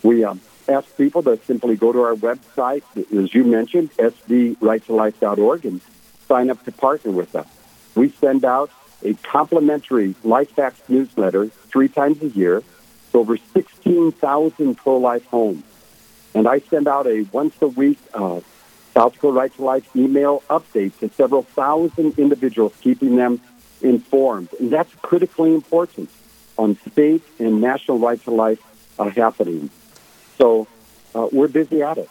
We 0.02 0.24
um, 0.24 0.40
ask 0.68 0.96
people 0.96 1.22
to 1.24 1.38
simply 1.44 1.76
go 1.76 1.92
to 1.92 2.02
our 2.02 2.14
website, 2.14 2.82
as 2.96 3.34
you 3.34 3.44
mentioned, 3.44 3.90
sdrighttolife.org, 3.96 5.64
and 5.64 5.80
sign 6.28 6.50
up 6.50 6.64
to 6.64 6.72
partner 6.72 7.10
with 7.10 7.34
us. 7.34 7.46
We 7.94 8.10
send 8.10 8.44
out 8.44 8.70
a 9.04 9.14
complimentary 9.14 10.14
LifeFacts 10.24 10.88
newsletter 10.88 11.48
three 11.48 11.88
times 11.88 12.22
a 12.22 12.28
year 12.28 12.62
to 13.10 13.18
over 13.18 13.36
16,000 13.36 14.74
pro-life 14.76 15.26
homes. 15.26 15.64
And 16.34 16.48
I 16.48 16.60
send 16.60 16.88
out 16.88 17.06
a 17.06 17.22
once 17.32 17.54
a 17.60 17.68
week 17.68 17.98
uh, 18.14 18.40
South 18.94 19.14
Dakota 19.14 19.32
Right 19.32 19.54
to 19.56 19.62
Life 19.64 19.96
email 19.96 20.42
update 20.48 20.98
to 21.00 21.08
several 21.10 21.42
thousand 21.42 22.18
individuals, 22.18 22.74
keeping 22.80 23.16
them 23.16 23.40
informed. 23.80 24.48
And 24.58 24.70
that's 24.70 24.94
critically 24.96 25.54
important 25.54 26.10
on 26.56 26.78
state 26.90 27.22
and 27.38 27.60
national 27.60 27.98
right 27.98 28.22
to 28.24 28.30
life 28.30 28.60
uh, 28.98 29.08
happening. 29.10 29.70
So 30.42 30.66
uh, 31.14 31.28
we're 31.30 31.46
busy 31.46 31.82
at 31.82 31.98
it. 31.98 32.10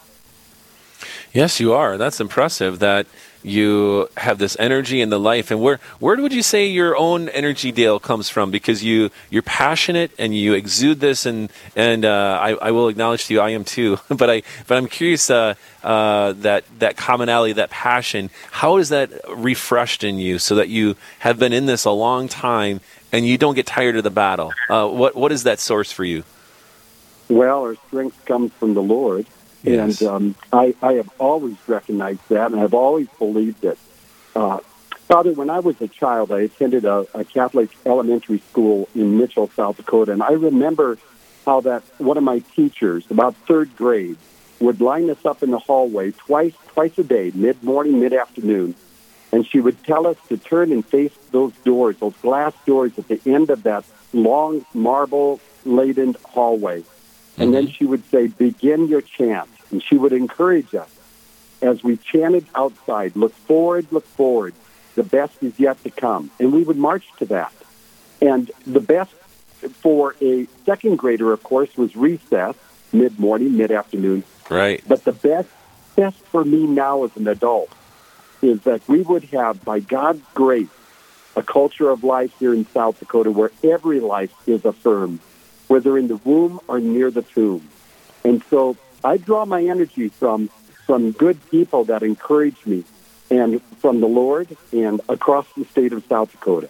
Yes, 1.34 1.60
you 1.60 1.74
are. 1.74 1.98
That's 1.98 2.22
impressive. 2.22 2.80
That 2.80 3.06
you 3.44 4.08
have 4.16 4.38
this 4.38 4.56
energy 4.58 5.02
and 5.02 5.12
the 5.12 5.20
life. 5.20 5.52
And 5.52 5.60
where 5.62 5.82
where 6.00 6.16
would 6.16 6.32
you 6.32 6.42
say 6.42 6.68
your 6.68 6.96
own 6.96 7.28
energy, 7.28 7.74
Dale, 7.74 8.00
comes 8.00 8.30
from? 8.30 8.50
Because 8.50 8.86
you 8.86 9.10
you're 9.30 9.42
passionate 9.42 10.12
and 10.18 10.34
you 10.34 10.54
exude 10.54 11.02
this, 11.02 11.26
and 11.26 11.52
and 11.76 12.06
uh, 12.06 12.40
I, 12.42 12.52
I 12.54 12.72
will 12.72 12.88
acknowledge 12.88 13.26
to 13.26 13.34
you, 13.34 13.42
I 13.42 13.50
am 13.50 13.66
too. 13.66 14.00
but 14.10 14.30
I 14.30 14.44
but 14.66 14.78
I'm 14.78 14.88
curious 14.88 15.30
uh, 15.30 15.56
uh, 15.84 16.32
that 16.38 16.64
that 16.80 16.96
commonality, 16.96 17.52
that 17.54 17.70
passion, 17.70 18.30
how 18.52 18.78
is 18.78 18.90
that 18.90 19.12
refreshed 19.28 20.06
in 20.06 20.20
you, 20.20 20.40
so 20.40 20.56
that 20.56 20.70
you 20.70 20.96
have 21.20 21.38
been 21.38 21.52
in 21.52 21.66
this 21.66 21.84
a 21.84 21.92
long 21.92 22.30
time 22.30 22.80
and 23.12 23.28
you 23.28 23.38
don't 23.38 23.56
get 23.56 23.66
tired 23.66 23.98
of 23.98 24.06
the 24.06 24.10
battle? 24.10 24.54
Uh, 24.70 24.88
what 24.88 25.18
what 25.18 25.34
is 25.34 25.44
that 25.44 25.60
source 25.60 25.92
for 25.92 26.06
you? 26.06 26.24
Well, 27.32 27.64
our 27.64 27.76
strength 27.88 28.26
comes 28.26 28.52
from 28.52 28.74
the 28.74 28.82
Lord. 28.82 29.26
Yes. 29.64 30.02
And 30.02 30.10
um, 30.10 30.36
I, 30.52 30.76
I 30.82 30.94
have 30.94 31.10
always 31.18 31.56
recognized 31.66 32.28
that, 32.28 32.52
and 32.52 32.60
I've 32.60 32.74
always 32.74 33.08
believed 33.20 33.64
it. 33.64 33.78
Uh, 34.36 34.60
Father, 35.08 35.32
when 35.32 35.50
I 35.50 35.60
was 35.60 35.80
a 35.80 35.88
child, 35.88 36.34
I 36.34 36.42
attended 36.42 36.84
a, 36.84 37.08
a 37.14 37.24
Catholic 37.24 37.70
elementary 37.86 38.40
school 38.50 38.90
in 38.94 39.18
Mitchell, 39.18 39.50
South 39.56 39.78
Dakota, 39.78 40.12
and 40.12 40.22
I 40.22 40.34
remember 40.34 40.98
how 41.46 41.62
that 41.62 41.84
one 42.00 42.18
of 42.18 42.24
my 42.24 42.40
teachers, 42.40 43.10
about 43.10 43.36
third 43.48 43.78
grade, 43.78 44.18
would 44.60 44.82
line 44.82 45.10
us 45.10 45.26
up 45.26 45.42
in 45.42 45.52
the 45.52 45.60
hallway 45.60 46.12
twice 46.12 46.54
twice 46.68 46.98
a 46.98 47.04
day, 47.04 47.32
mid 47.34 47.64
morning, 47.64 48.02
mid 48.02 48.14
afternoon, 48.14 48.76
and 49.32 49.48
she 49.48 49.62
would 49.62 49.82
tell 49.86 50.06
us 50.06 50.18
to 50.28 50.38
turn 50.38 50.74
and 50.74 50.86
face 50.86 51.14
those 51.32 51.54
doors, 51.64 51.96
those 51.98 52.16
glass 52.22 52.54
doors 52.66 52.92
at 52.98 53.08
the 53.08 53.22
end 53.26 53.50
of 53.50 53.64
that 53.64 53.86
long 54.12 54.66
marble 54.74 55.40
laden 55.64 56.16
hallway. 56.26 56.84
And 57.38 57.54
then 57.54 57.68
she 57.68 57.86
would 57.86 58.04
say, 58.12 58.28
begin 58.28 58.88
your 58.88 59.02
chant. 59.02 59.50
And 59.72 59.82
she 59.82 59.98
would 59.98 60.14
encourage 60.14 60.76
us 60.76 60.90
as 61.62 61.84
we 61.84 61.98
chanted 61.98 62.46
outside, 62.56 63.16
look 63.16 63.34
forward, 63.34 63.88
look 63.92 64.06
forward. 64.06 64.54
The 64.96 65.04
best 65.04 65.42
is 65.42 65.60
yet 65.60 65.82
to 65.84 65.90
come. 65.90 66.32
And 66.40 66.52
we 66.52 66.64
would 66.64 66.78
march 66.78 67.06
to 67.20 67.26
that. 67.26 67.54
And 68.22 68.52
the 68.66 68.80
best 68.80 69.14
for 69.80 70.16
a 70.22 70.48
second 70.66 70.98
grader, 70.98 71.32
of 71.32 71.44
course, 71.44 71.76
was 71.78 71.96
recess, 71.96 72.56
mid 72.92 73.20
morning, 73.20 73.58
mid 73.58 73.72
afternoon. 73.72 74.24
Right. 74.50 74.84
But 74.88 75.04
the 75.04 75.14
best, 75.14 75.50
best 75.96 76.18
for 76.18 76.44
me 76.44 76.66
now 76.66 77.04
as 77.04 77.16
an 77.16 77.28
adult 77.28 77.72
is 78.42 78.62
that 78.62 78.88
we 78.88 79.02
would 79.02 79.26
have, 79.26 79.64
by 79.64 79.80
God's 79.80 80.24
grace, 80.34 80.68
a 81.36 81.44
culture 81.44 81.90
of 81.90 82.04
life 82.04 82.34
here 82.40 82.54
in 82.54 82.66
South 82.68 83.00
Dakota 83.00 83.32
where 83.32 83.52
every 83.64 84.00
life 84.00 84.34
is 84.48 84.66
affirmed 84.66 85.20
whether 85.72 85.98
in 85.98 86.10
the 86.10 86.18
womb 86.18 86.60
or 86.68 86.82
near 86.82 87.10
the 87.10 87.22
tomb. 87.22 87.66
And 88.26 88.44
so 88.50 88.76
I 89.06 89.16
draw 89.16 89.46
my 89.46 89.64
energy 89.64 90.10
from 90.10 90.50
from 90.86 91.12
good 91.12 91.38
people 91.50 91.86
that 91.86 92.04
encourage 92.04 92.66
me 92.66 92.84
and 93.30 93.62
from 93.80 94.02
the 94.02 94.08
Lord 94.08 94.48
and 94.74 95.00
across 95.08 95.48
the 95.56 95.64
state 95.64 95.94
of 95.94 96.04
South 96.08 96.30
Dakota. 96.34 96.68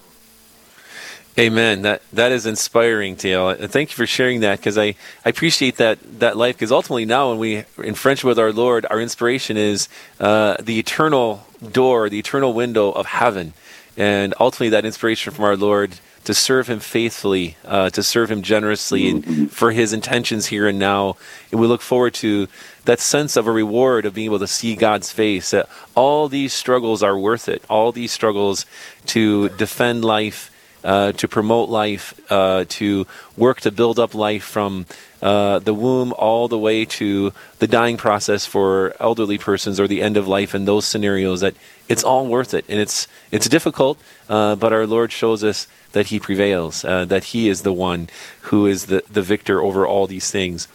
Amen. 1.39 1.81
That 1.81 2.03
that 2.13 2.31
is 2.31 2.45
inspiring, 2.45 3.15
Dale. 3.15 3.55
Thank 3.55 3.89
you 3.89 3.95
for 3.95 4.05
sharing 4.05 4.41
that 4.41 4.59
because 4.59 4.77
I, 4.77 4.93
I 5.25 5.29
appreciate 5.29 5.77
that 5.77 5.97
that 6.19 6.37
life. 6.37 6.55
Because 6.55 6.71
ultimately, 6.71 7.05
now 7.05 7.29
when 7.29 7.39
we 7.39 7.63
in 7.79 7.95
friendship 7.95 8.27
with 8.27 8.37
our 8.37 8.53
Lord, 8.53 8.85
our 8.91 9.01
inspiration 9.01 9.57
is 9.57 9.89
uh, 10.19 10.57
the 10.59 10.77
eternal 10.77 11.47
door, 11.71 12.07
the 12.07 12.19
eternal 12.19 12.53
window 12.53 12.91
of 12.91 13.07
heaven, 13.07 13.53
and 13.97 14.35
ultimately 14.39 14.69
that 14.69 14.85
inspiration 14.85 15.33
from 15.33 15.45
our 15.45 15.57
Lord 15.57 15.91
to 16.23 16.33
serve 16.33 16.67
him 16.67 16.79
faithfully, 16.79 17.57
uh, 17.65 17.89
to 17.89 18.03
serve 18.03 18.29
him 18.29 18.41
generously, 18.41 19.09
and 19.09 19.51
for 19.51 19.71
his 19.71 19.93
intentions 19.93 20.47
here 20.47 20.67
and 20.67 20.77
now. 20.77 21.17
And 21.51 21.59
we 21.59 21.67
look 21.67 21.81
forward 21.81 22.13
to 22.15 22.47
that 22.85 22.99
sense 22.99 23.35
of 23.35 23.47
a 23.47 23.51
reward 23.51 24.05
of 24.05 24.13
being 24.13 24.25
able 24.25 24.39
to 24.39 24.47
see 24.47 24.75
God's 24.75 25.11
face. 25.11 25.51
That 25.51 25.67
all 25.95 26.27
these 26.27 26.53
struggles 26.53 27.01
are 27.01 27.17
worth 27.17 27.49
it. 27.49 27.63
All 27.69 27.91
these 27.91 28.11
struggles 28.11 28.65
to 29.07 29.49
defend 29.49 30.05
life. 30.05 30.49
Uh, 30.83 31.11
to 31.11 31.27
promote 31.27 31.69
life, 31.69 32.19
uh, 32.31 32.65
to 32.67 33.05
work 33.37 33.61
to 33.61 33.69
build 33.69 33.99
up 33.99 34.15
life 34.15 34.43
from 34.43 34.87
uh, 35.21 35.59
the 35.59 35.75
womb 35.75 36.11
all 36.13 36.47
the 36.47 36.57
way 36.57 36.85
to 36.85 37.31
the 37.59 37.67
dying 37.67 37.97
process 37.97 38.47
for 38.47 38.95
elderly 38.99 39.37
persons 39.37 39.79
or 39.79 39.87
the 39.87 40.01
end 40.01 40.17
of 40.17 40.27
life 40.27 40.55
in 40.55 40.65
those 40.65 40.83
scenarios 40.85 41.41
that 41.41 41.53
it's 41.87 42.03
all 42.03 42.25
worth 42.25 42.55
it 42.55 42.65
and 42.67 42.79
it's 42.79 43.07
it's 43.29 43.47
difficult 43.47 43.99
uh, 44.29 44.55
but 44.55 44.73
our 44.73 44.87
lord 44.87 45.11
shows 45.11 45.43
us 45.43 45.67
that 45.91 46.07
he 46.07 46.19
prevails, 46.19 46.85
uh, 46.85 47.05
that 47.05 47.25
he 47.25 47.49
is 47.49 47.63
the 47.63 47.73
one 47.73 48.09
who 48.43 48.65
is 48.65 48.85
the, 48.85 49.03
the 49.11 49.21
victor 49.21 49.61
over 49.61 49.85
all 49.85 50.07
these 50.07 50.31
things. 50.31 50.67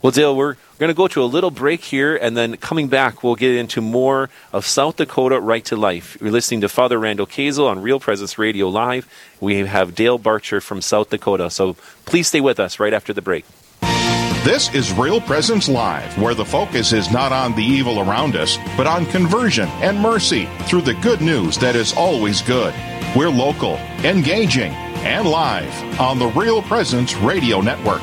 Well, 0.00 0.10
Dale, 0.10 0.34
we're, 0.34 0.56
going 0.82 0.92
to 0.92 0.96
go 0.96 1.06
to 1.06 1.22
a 1.22 1.24
little 1.24 1.52
break 1.52 1.84
here, 1.84 2.16
and 2.16 2.36
then 2.36 2.56
coming 2.56 2.88
back, 2.88 3.22
we'll 3.22 3.36
get 3.36 3.54
into 3.54 3.80
more 3.80 4.28
of 4.52 4.66
South 4.66 4.96
Dakota 4.96 5.38
Right 5.38 5.64
to 5.66 5.76
Life. 5.76 6.18
You're 6.20 6.32
listening 6.32 6.60
to 6.62 6.68
Father 6.68 6.98
Randall 6.98 7.28
Kazel 7.28 7.68
on 7.68 7.80
Real 7.80 8.00
Presence 8.00 8.36
Radio 8.36 8.68
Live. 8.68 9.08
We 9.40 9.64
have 9.64 9.94
Dale 9.94 10.18
Bartscher 10.18 10.60
from 10.60 10.80
South 10.80 11.10
Dakota, 11.10 11.50
so 11.50 11.74
please 12.04 12.26
stay 12.26 12.40
with 12.40 12.58
us 12.58 12.80
right 12.80 12.92
after 12.92 13.12
the 13.12 13.22
break. 13.22 13.44
This 14.42 14.74
is 14.74 14.92
Real 14.92 15.20
Presence 15.20 15.68
Live, 15.68 16.20
where 16.20 16.34
the 16.34 16.44
focus 16.44 16.92
is 16.92 17.12
not 17.12 17.30
on 17.30 17.54
the 17.54 17.62
evil 17.62 18.00
around 18.00 18.34
us, 18.34 18.58
but 18.76 18.88
on 18.88 19.06
conversion 19.06 19.68
and 19.82 19.96
mercy 20.00 20.48
through 20.62 20.82
the 20.82 20.94
good 20.94 21.20
news 21.20 21.56
that 21.58 21.76
is 21.76 21.92
always 21.92 22.42
good. 22.42 22.74
We're 23.14 23.28
local, 23.28 23.74
engaging, 24.04 24.72
and 24.72 25.28
live 25.28 26.00
on 26.00 26.18
the 26.18 26.28
Real 26.28 26.62
Presence 26.62 27.14
Radio 27.16 27.60
Network. 27.60 28.00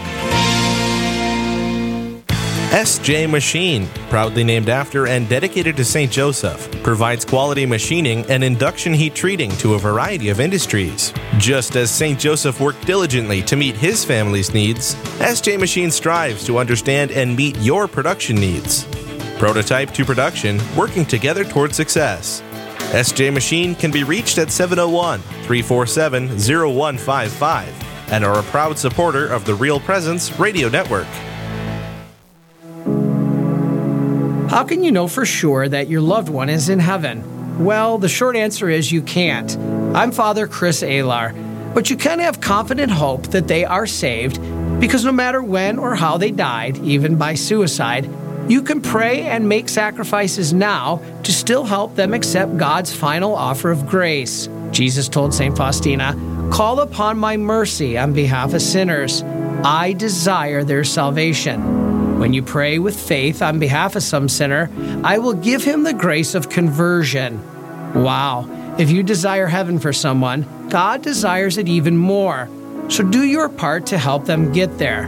SJ 2.70 3.28
Machine, 3.28 3.88
proudly 4.12 4.44
named 4.44 4.70
after 4.70 5.08
and 5.08 5.28
dedicated 5.28 5.76
to 5.78 5.84
St. 5.84 6.12
Joseph, 6.12 6.70
provides 6.84 7.26
quality 7.26 7.66
machining 7.66 8.24
and 8.30 8.44
induction 8.44 8.94
heat 8.94 9.16
treating 9.16 9.50
to 9.54 9.74
a 9.74 9.80
variety 9.80 10.30
of 10.30 10.40
industries. 10.40 11.12
Just 11.40 11.76
as 11.76 11.90
St. 11.90 12.20
Joseph 12.20 12.60
worked 12.60 12.86
diligently 12.86 13.42
to 13.42 13.56
meet 13.56 13.76
his 13.76 14.06
family's 14.06 14.54
needs, 14.54 14.94
SJ 15.18 15.60
Machine 15.60 15.90
strives 15.90 16.46
to 16.46 16.60
understand 16.60 17.10
and 17.10 17.36
meet 17.36 17.58
your 17.58 17.88
production 17.88 18.36
needs. 18.36 18.86
Prototype 19.40 19.92
to 19.96 20.06
production, 20.06 20.62
working 20.78 21.04
together 21.04 21.44
toward 21.44 21.74
success. 21.74 22.44
SJ 22.90 23.32
Machine 23.32 23.76
can 23.76 23.92
be 23.92 24.04
reached 24.04 24.40
at 24.40 24.50
701 24.50 25.20
347 25.20 26.28
0155 26.30 28.12
and 28.12 28.26
are 28.26 28.40
a 28.40 28.44
proud 28.44 28.80
supporter 28.80 29.28
of 29.28 29.46
the 29.46 29.54
Real 29.54 29.80
Presence 29.80 30.40
Radio 30.40 30.70
Network. 30.70 31.06
How 34.50 34.64
can 34.64 34.84
you 34.84 34.92
know 34.92 35.08
for 35.08 35.24
sure 35.24 35.70
that 35.70 35.88
your 35.88 36.02
loved 36.02 36.30
one 36.30 36.50
is 36.50 36.70
in 36.70 36.80
heaven? 36.80 37.64
Well, 37.64 38.00
the 38.00 38.10
short 38.10 38.36
answer 38.36 38.68
is 38.70 38.92
you 38.92 39.04
can't. 39.04 39.56
I'm 39.96 40.12
Father 40.12 40.48
Chris 40.48 40.82
Alar, 40.82 41.36
but 41.76 41.92
you 41.92 41.96
can 41.96 42.18
have 42.18 42.42
confident 42.42 42.92
hope 42.92 43.28
that 43.28 43.48
they 43.48 43.66
are 43.66 43.86
saved 43.86 44.42
because 44.80 45.06
no 45.06 45.12
matter 45.12 45.44
when 45.44 45.78
or 45.78 45.94
how 45.94 46.18
they 46.18 46.32
died, 46.32 46.80
even 46.80 47.18
by 47.18 47.36
suicide, 47.36 48.10
you 48.50 48.64
can 48.64 48.82
pray 48.82 49.22
and 49.22 49.48
make 49.48 49.70
sacrifices 49.70 50.54
now 50.54 51.02
to 51.22 51.32
still 51.32 51.64
help 51.64 51.96
them 51.96 52.16
accept 52.16 52.58
God's 52.58 52.94
final 52.94 53.36
offer 53.36 53.70
of 53.70 53.88
grace. 53.88 54.50
Jesus 54.72 55.08
told 55.08 55.34
St. 55.36 55.56
Faustina, 55.56 56.16
Call 56.52 56.80
upon 56.80 57.20
my 57.20 57.38
mercy 57.38 57.96
on 57.96 58.12
behalf 58.12 58.56
of 58.56 58.62
sinners. 58.64 59.22
I 59.64 59.94
desire 59.94 60.64
their 60.64 60.84
salvation. 60.84 62.18
When 62.18 62.34
you 62.34 62.42
pray 62.42 62.80
with 62.80 63.00
faith 63.00 63.44
on 63.44 63.60
behalf 63.60 63.96
of 63.96 64.02
some 64.02 64.28
sinner, 64.28 64.72
I 65.04 65.20
will 65.20 65.34
give 65.34 65.64
him 65.64 65.84
the 65.84 65.94
grace 65.94 66.34
of 66.34 66.50
conversion. 66.50 67.40
Wow. 67.94 68.76
If 68.80 68.90
you 68.90 69.04
desire 69.04 69.46
heaven 69.46 69.78
for 69.78 69.94
someone, 69.94 70.68
God 70.70 71.04
desires 71.04 71.58
it 71.60 71.68
even 71.68 71.98
more. 71.98 72.50
So 72.90 73.04
do 73.04 73.24
your 73.24 73.48
part 73.48 73.86
to 73.88 74.00
help 74.00 74.26
them 74.26 74.52
get 74.52 74.80
there. 74.80 75.08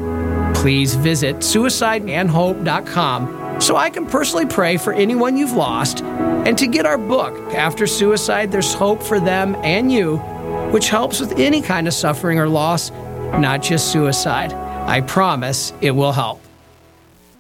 Please 0.62 0.94
visit 0.94 1.38
suicideandhope.com 1.38 3.60
so 3.60 3.78
I 3.78 3.90
can 3.90 4.06
personally 4.06 4.46
pray 4.46 4.78
for 4.78 4.94
anyone 4.94 5.36
you've 5.36 5.54
lost 5.54 6.04
and 6.04 6.56
to 6.56 6.68
get 6.68 6.86
our 6.86 7.00
book, 7.00 7.34
After 7.56 7.88
Suicide 7.88 8.52
There's 8.52 8.72
Hope 8.72 9.02
for 9.02 9.20
Them 9.20 9.56
and 9.64 9.92
You, 9.92 10.18
which 10.70 10.90
helps 10.90 11.20
with 11.20 11.40
any 11.40 11.64
kind 11.64 11.88
of 11.88 11.96
suffering 11.96 12.38
or 12.38 12.48
loss, 12.48 12.92
not 12.92 13.64
just 13.64 13.92
suicide. 13.92 14.54
I 14.54 15.02
promise 15.02 15.74
it 15.82 15.92
will 15.92 16.12
help. 16.12 16.40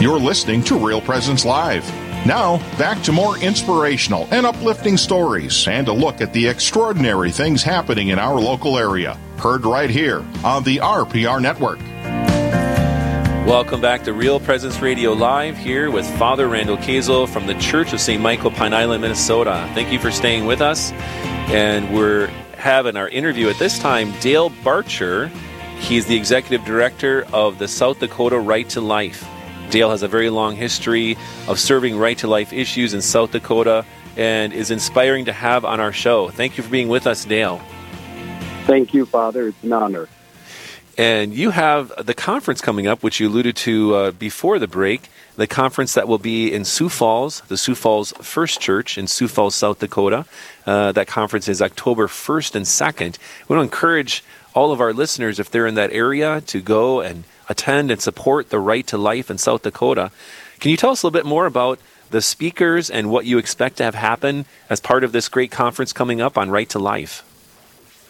You're 0.00 0.20
listening 0.20 0.62
to 0.62 0.78
Real 0.78 1.00
Presence 1.00 1.44
Live. 1.44 1.84
Now, 2.24 2.58
back 2.78 3.02
to 3.02 3.10
more 3.10 3.36
inspirational 3.38 4.28
and 4.30 4.46
uplifting 4.46 4.96
stories 4.96 5.66
and 5.66 5.88
a 5.88 5.92
look 5.92 6.20
at 6.20 6.32
the 6.32 6.46
extraordinary 6.46 7.32
things 7.32 7.64
happening 7.64 8.08
in 8.10 8.18
our 8.20 8.36
local 8.40 8.78
area. 8.78 9.18
Heard 9.38 9.64
right 9.64 9.90
here 9.90 10.24
on 10.44 10.62
the 10.62 10.76
RPR 10.76 11.42
Network. 11.42 11.80
Welcome 13.44 13.80
back 13.80 14.04
to 14.04 14.12
Real 14.12 14.38
Presence 14.38 14.80
Radio 14.80 15.14
Live 15.14 15.58
here 15.58 15.90
with 15.90 16.06
Father 16.16 16.46
Randall 16.46 16.76
Kazel 16.76 17.28
from 17.28 17.48
the 17.48 17.54
Church 17.54 17.92
of 17.92 17.98
St. 17.98 18.22
Michael, 18.22 18.52
Pine 18.52 18.74
Island, 18.74 19.02
Minnesota. 19.02 19.68
Thank 19.74 19.90
you 19.90 19.98
for 19.98 20.12
staying 20.12 20.46
with 20.46 20.60
us. 20.60 20.92
And 21.50 21.92
we're 21.92 22.28
having 22.56 22.96
our 22.96 23.08
interview 23.08 23.48
at 23.48 23.58
this 23.58 23.80
time 23.80 24.12
Dale 24.20 24.50
Bartscher. 24.50 25.28
He's 25.80 26.06
the 26.06 26.14
executive 26.14 26.64
director 26.64 27.26
of 27.32 27.58
the 27.58 27.66
South 27.66 27.98
Dakota 27.98 28.38
Right 28.38 28.68
to 28.68 28.80
Life. 28.80 29.28
Dale 29.70 29.90
has 29.90 30.02
a 30.02 30.08
very 30.08 30.30
long 30.30 30.56
history 30.56 31.16
of 31.46 31.58
serving 31.58 31.98
right 31.98 32.16
to 32.18 32.26
life 32.26 32.52
issues 32.52 32.94
in 32.94 33.02
South 33.02 33.32
Dakota 33.32 33.84
and 34.16 34.52
is 34.52 34.70
inspiring 34.70 35.26
to 35.26 35.32
have 35.32 35.64
on 35.64 35.78
our 35.80 35.92
show. 35.92 36.28
Thank 36.30 36.56
you 36.56 36.64
for 36.64 36.70
being 36.70 36.88
with 36.88 37.06
us, 37.06 37.24
Dale. 37.24 37.60
Thank 38.66 38.94
you, 38.94 39.06
Father. 39.06 39.48
It's 39.48 39.62
an 39.62 39.72
honor. 39.72 40.08
And 40.96 41.32
you 41.32 41.50
have 41.50 41.92
the 42.04 42.14
conference 42.14 42.60
coming 42.60 42.88
up, 42.88 43.04
which 43.04 43.20
you 43.20 43.28
alluded 43.28 43.54
to 43.56 43.94
uh, 43.94 44.10
before 44.10 44.58
the 44.58 44.66
break, 44.66 45.08
the 45.36 45.46
conference 45.46 45.94
that 45.94 46.08
will 46.08 46.18
be 46.18 46.52
in 46.52 46.64
Sioux 46.64 46.88
Falls, 46.88 47.42
the 47.42 47.56
Sioux 47.56 47.76
Falls 47.76 48.12
First 48.20 48.60
Church 48.60 48.98
in 48.98 49.06
Sioux 49.06 49.28
Falls, 49.28 49.54
South 49.54 49.78
Dakota. 49.78 50.26
Uh, 50.66 50.90
that 50.92 51.06
conference 51.06 51.46
is 51.46 51.62
October 51.62 52.08
1st 52.08 52.56
and 52.56 52.66
2nd. 52.66 53.18
We 53.48 53.54
want 53.54 53.70
to 53.70 53.76
encourage 53.76 54.24
all 54.54 54.72
of 54.72 54.80
our 54.80 54.92
listeners, 54.92 55.38
if 55.38 55.50
they're 55.50 55.68
in 55.68 55.76
that 55.76 55.92
area, 55.92 56.40
to 56.48 56.60
go 56.60 57.00
and 57.00 57.22
attend 57.48 57.90
and 57.90 58.00
support 58.00 58.50
the 58.50 58.58
right 58.58 58.86
to 58.86 58.98
life 58.98 59.30
in 59.30 59.38
South 59.38 59.62
Dakota. 59.62 60.10
Can 60.60 60.70
you 60.70 60.76
tell 60.76 60.90
us 60.90 61.02
a 61.02 61.06
little 61.06 61.18
bit 61.18 61.26
more 61.26 61.46
about 61.46 61.78
the 62.10 62.22
speakers 62.22 62.90
and 62.90 63.10
what 63.10 63.26
you 63.26 63.38
expect 63.38 63.76
to 63.76 63.84
have 63.84 63.94
happen 63.94 64.46
as 64.70 64.80
part 64.80 65.04
of 65.04 65.12
this 65.12 65.28
great 65.28 65.50
conference 65.50 65.92
coming 65.92 66.20
up 66.20 66.38
on 66.38 66.50
right 66.50 66.68
to 66.70 66.78
life? 66.78 67.24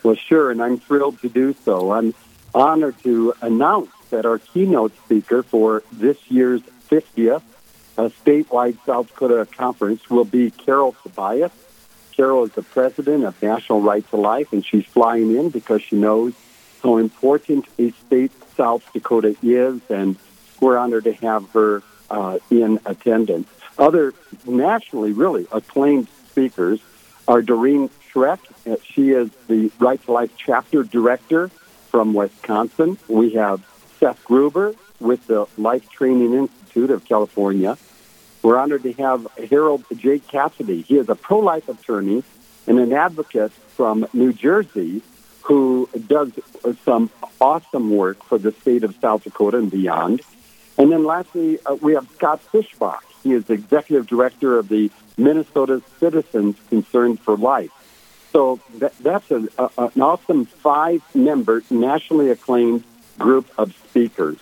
Well, 0.03 0.15
sure, 0.15 0.51
and 0.51 0.63
I'm 0.63 0.79
thrilled 0.79 1.21
to 1.23 1.29
do 1.29 1.55
so. 1.65 1.93
I'm 1.93 2.15
honored 2.55 3.03
to 3.03 3.35
announce 3.43 3.91
that 4.11 4.25
our 4.25 4.39
keynote 4.39 4.97
speaker 5.05 5.43
for 5.43 5.83
this 5.93 6.19
year's 6.31 6.63
50th 6.91 7.43
uh, 7.99 8.09
statewide 8.25 8.79
South 8.87 9.09
Dakota 9.09 9.45
conference 9.45 10.09
will 10.09 10.25
be 10.25 10.53
Carol 10.53 10.95
Tobias. 11.03 11.53
Carol 12.13 12.45
is 12.45 12.53
the 12.53 12.63
president 12.63 13.25
of 13.25 13.41
National 13.43 13.81
Right 13.81 14.09
to 14.11 14.17
Life, 14.17 14.53
and 14.53 14.65
she's 14.65 14.87
flying 14.87 15.35
in 15.37 15.51
because 15.51 15.83
she 15.83 15.97
knows 15.97 16.33
how 16.83 16.99
important 16.99 17.67
a 17.79 17.91
state 17.91 18.33
South 18.57 18.83
Dakota 18.93 19.37
is, 19.43 19.81
and 19.91 20.17
we're 20.61 20.77
honored 20.77 21.05
to 21.05 21.13
have 21.15 21.49
her 21.51 21.83
uh, 22.11 22.39
in 22.51 22.81
attendance. 22.87 23.49
Other 23.79 24.15
nationally 24.47 25.13
really 25.13 25.47
acclaimed 25.53 26.09
speakers 26.31 26.81
are 27.27 27.43
Doreen 27.43 27.91
Schreck. 28.11 28.39
She 28.83 29.11
is 29.11 29.31
the 29.47 29.71
Right 29.79 30.03
to 30.05 30.13
Life 30.13 30.33
chapter 30.37 30.83
director 30.83 31.49
from 31.91 32.15
Wisconsin. 32.15 32.99
We 33.09 33.31
have 33.35 33.63
Seth 34.01 34.25
Gruber 34.25 34.75
with 35.01 35.27
the 35.27 35.47
Life 35.57 35.89
Training 35.91 36.35
Institute 36.35 36.91
of 36.91 37.05
California. 37.05 37.79
We're 38.43 38.59
honored 38.59 38.83
to 38.85 38.93
have 38.95 39.27
Harold 39.51 39.85
J. 39.95 40.19
Cassidy. 40.21 40.83
He 40.83 40.97
is 40.97 41.09
a 41.09 41.15
pro 41.15 41.39
life 41.39 41.69
attorney 41.69 42.23
and 42.67 42.79
an 42.79 42.93
advocate 42.93 43.53
from 43.53 44.07
New 44.13 44.33
Jersey 44.33 45.03
who 45.49 45.89
does 46.07 46.31
some 46.85 47.11
awesome 47.41 47.91
work 47.91 48.23
for 48.23 48.37
the 48.39 48.53
state 48.53 48.85
of 48.85 48.95
South 48.97 49.25
Dakota 49.25 49.57
and 49.57 49.71
beyond. 49.71 50.21
And 50.77 50.93
then 50.93 51.05
lastly, 51.05 51.59
uh, 51.65 51.75
we 51.77 51.95
have 51.95 52.07
Scott 52.15 52.41
Fischbach. 52.53 53.01
He 53.23 53.33
is 53.33 53.47
the 53.47 53.55
executive 53.55 54.07
director 54.07 54.59
of 54.59 54.69
the 54.69 54.91
Minnesota 55.17 55.83
Citizens 55.99 56.57
Concerned 56.69 57.19
for 57.21 57.37
Life. 57.37 57.71
So 58.31 58.61
that, 58.77 58.97
that's 58.99 59.31
a, 59.31 59.49
a, 59.59 59.71
an 59.79 60.03
awesome 60.03 60.45
five 60.45 61.03
member, 61.15 61.63
nationally 61.71 62.31
acclaimed 62.31 62.85
group 63.19 63.51
of 63.57 63.75
speakers. 63.89 64.37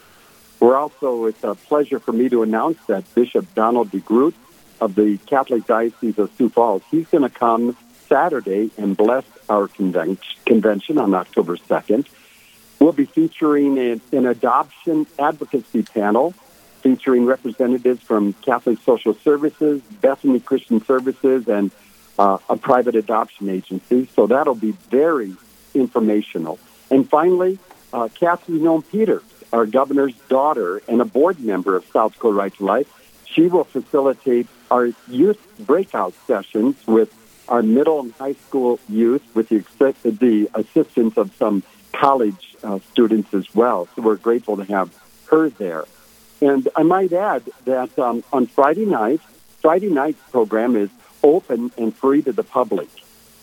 We're 0.58 0.76
also, 0.76 1.26
it's 1.26 1.44
a 1.44 1.54
pleasure 1.54 2.00
for 2.00 2.12
me 2.12 2.28
to 2.30 2.42
announce 2.42 2.78
that 2.88 3.04
Bishop 3.14 3.54
Donald 3.54 3.92
DeGrood 3.92 4.34
of 4.80 4.96
the 4.96 5.18
Catholic 5.18 5.66
Diocese 5.66 6.18
of 6.18 6.32
Sioux 6.36 6.48
Falls, 6.48 6.82
he's 6.90 7.06
going 7.06 7.22
to 7.22 7.30
come 7.30 7.76
Saturday 8.08 8.70
and 8.76 8.96
bless 8.96 9.24
our 9.48 9.68
convention 9.68 10.98
on 10.98 11.14
October 11.14 11.56
2nd. 11.56 12.06
We'll 12.78 12.92
be 12.92 13.06
featuring 13.06 13.78
an, 13.78 14.00
an 14.12 14.26
adoption 14.26 15.06
advocacy 15.18 15.82
panel 15.82 16.34
featuring 16.82 17.26
representatives 17.26 18.00
from 18.02 18.32
Catholic 18.34 18.78
Social 18.84 19.14
Services, 19.14 19.82
Bethany 20.00 20.38
Christian 20.38 20.84
Services, 20.84 21.48
and 21.48 21.72
uh, 22.16 22.38
a 22.48 22.56
private 22.56 22.94
adoption 22.94 23.48
agency. 23.48 24.08
So 24.14 24.28
that'll 24.28 24.54
be 24.54 24.70
very 24.70 25.34
informational. 25.74 26.58
And 26.90 27.08
finally, 27.08 27.58
uh, 27.92 28.08
Kassidy 28.08 28.60
Noem 28.60 28.88
Peters, 28.88 29.24
our 29.52 29.66
governor's 29.66 30.14
daughter 30.28 30.80
and 30.86 31.00
a 31.00 31.04
board 31.04 31.40
member 31.40 31.74
of 31.74 31.84
South 31.86 32.12
Dakota 32.12 32.36
Right 32.36 32.54
to 32.54 32.64
Life, 32.64 33.22
she 33.24 33.48
will 33.48 33.64
facilitate 33.64 34.46
our 34.70 34.90
youth 35.08 35.44
breakout 35.58 36.14
sessions 36.26 36.76
with 36.86 37.12
our 37.48 37.62
middle 37.62 38.00
and 38.00 38.12
high 38.14 38.34
school 38.34 38.80
youth 38.88 39.22
with 39.34 39.48
the, 39.48 39.64
the 40.02 40.50
assistance 40.54 41.16
of 41.16 41.34
some 41.36 41.62
college 41.92 42.56
uh, 42.62 42.78
students 42.92 43.32
as 43.34 43.54
well. 43.54 43.88
So 43.94 44.02
we're 44.02 44.16
grateful 44.16 44.56
to 44.56 44.64
have 44.64 44.94
her 45.30 45.48
there. 45.50 45.84
And 46.40 46.68
I 46.76 46.82
might 46.82 47.12
add 47.12 47.44
that 47.64 47.98
um, 47.98 48.22
on 48.32 48.46
Friday 48.46 48.84
night, 48.84 49.20
Friday 49.60 49.88
night's 49.88 50.20
program 50.30 50.76
is 50.76 50.90
open 51.22 51.72
and 51.78 51.94
free 51.94 52.22
to 52.22 52.32
the 52.32 52.42
public. 52.42 52.88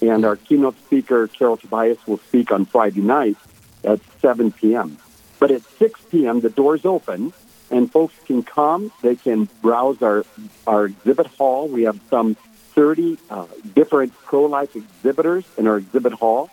And 0.02 0.26
our 0.26 0.36
keynote 0.36 0.78
speaker, 0.86 1.28
Carol 1.28 1.58
Tobias, 1.58 2.06
will 2.06 2.20
speak 2.20 2.52
on 2.52 2.66
Friday 2.66 3.02
night 3.02 3.38
at 3.84 4.00
7 4.22 4.52
p.m. 4.52 4.98
But 5.40 5.52
at 5.52 5.64
6 5.64 6.00
p.m., 6.12 6.42
the 6.42 6.50
doors 6.50 6.86
open 6.86 7.34
and 7.72 7.92
folks 7.92 8.14
can 8.26 8.44
come. 8.44 8.92
They 9.02 9.16
can 9.16 9.50
browse 9.62 10.02
our, 10.02 10.26
our 10.68 10.86
exhibit 10.86 11.28
hall. 11.28 11.68
We 11.68 11.84
have 11.84 12.00
some 12.10 12.38
30 12.74 13.18
uh, 13.30 13.46
different 13.74 14.14
pro-life 14.24 14.76
exhibitors 14.76 15.46
in 15.58 15.68
our 15.68 15.78
exhibit 15.78 16.14
hall. 16.14 16.50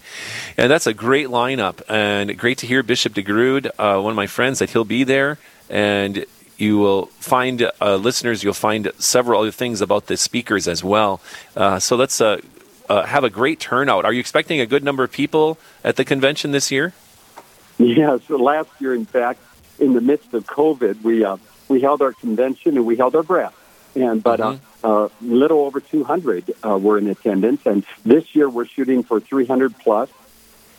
And 0.57 0.71
that's 0.71 0.87
a 0.87 0.95
great 0.95 1.29
lineup 1.29 1.83
and 1.89 2.39
great 2.39 2.59
to 2.59 2.67
hear 2.67 2.83
Bishop 2.83 3.15
DeGrood, 3.15 3.67
uh, 3.79 4.01
one 4.01 4.13
of 4.13 4.17
my 4.17 4.27
friends, 4.27 4.59
that 4.61 4.71
he'll 4.71 4.85
be 4.85 5.05
there. 5.05 5.39
And 5.69 6.25
you 6.57 6.79
will 6.79 7.07
find 7.07 7.71
uh, 7.81 7.97
listeners, 7.97 8.43
you'll 8.43 8.55
find 8.55 8.91
several 8.99 9.41
other 9.43 9.51
things 9.51 9.81
about 9.81 10.07
the 10.07 10.17
speakers 10.17 10.67
as 10.69 10.83
well. 10.83 11.21
Uh, 11.55 11.79
so 11.79 11.97
let's 11.97 12.21
uh, 12.21 12.41
uh, 12.89 13.05
have 13.05 13.25
a 13.25 13.31
great 13.31 13.61
turnout. 13.61 14.05
Are 14.05 14.13
you 14.13 14.21
expecting 14.21 14.61
a 14.61 14.67
good 14.67 14.85
number 14.85 15.05
of 15.05 15.13
people 15.13 15.59
at 15.85 15.97
the 15.97 16.05
convention 16.05 16.53
this 16.53 16.71
year? 16.71 16.95
Yes, 17.79 18.29
last 18.31 18.71
year, 18.79 18.95
in 18.95 19.05
fact, 19.05 19.41
in 19.79 19.93
the 19.93 20.01
midst 20.01 20.33
of 20.33 20.47
COVID, 20.47 21.03
we 21.03 21.25
uh, 21.25 21.37
we 21.69 21.81
held 21.81 22.01
our 22.01 22.13
convention 22.13 22.77
and 22.77 22.87
we 22.87 22.97
held 22.97 23.15
our 23.15 23.23
breath, 23.23 23.55
and 23.95 24.23
but 24.23 24.41
uh, 24.41 24.53
mm-hmm. 24.53 24.87
uh, 24.87 25.09
little 25.21 25.61
over 25.61 25.81
200 25.81 26.55
uh, 26.65 26.79
were 26.79 26.97
in 26.97 27.09
attendance, 27.09 27.67
and 27.67 27.85
this 28.05 28.35
year 28.35 28.49
we're 28.49 28.67
shooting 28.67 29.03
for 29.03 29.21
300 29.21 29.79
plus 29.79 30.09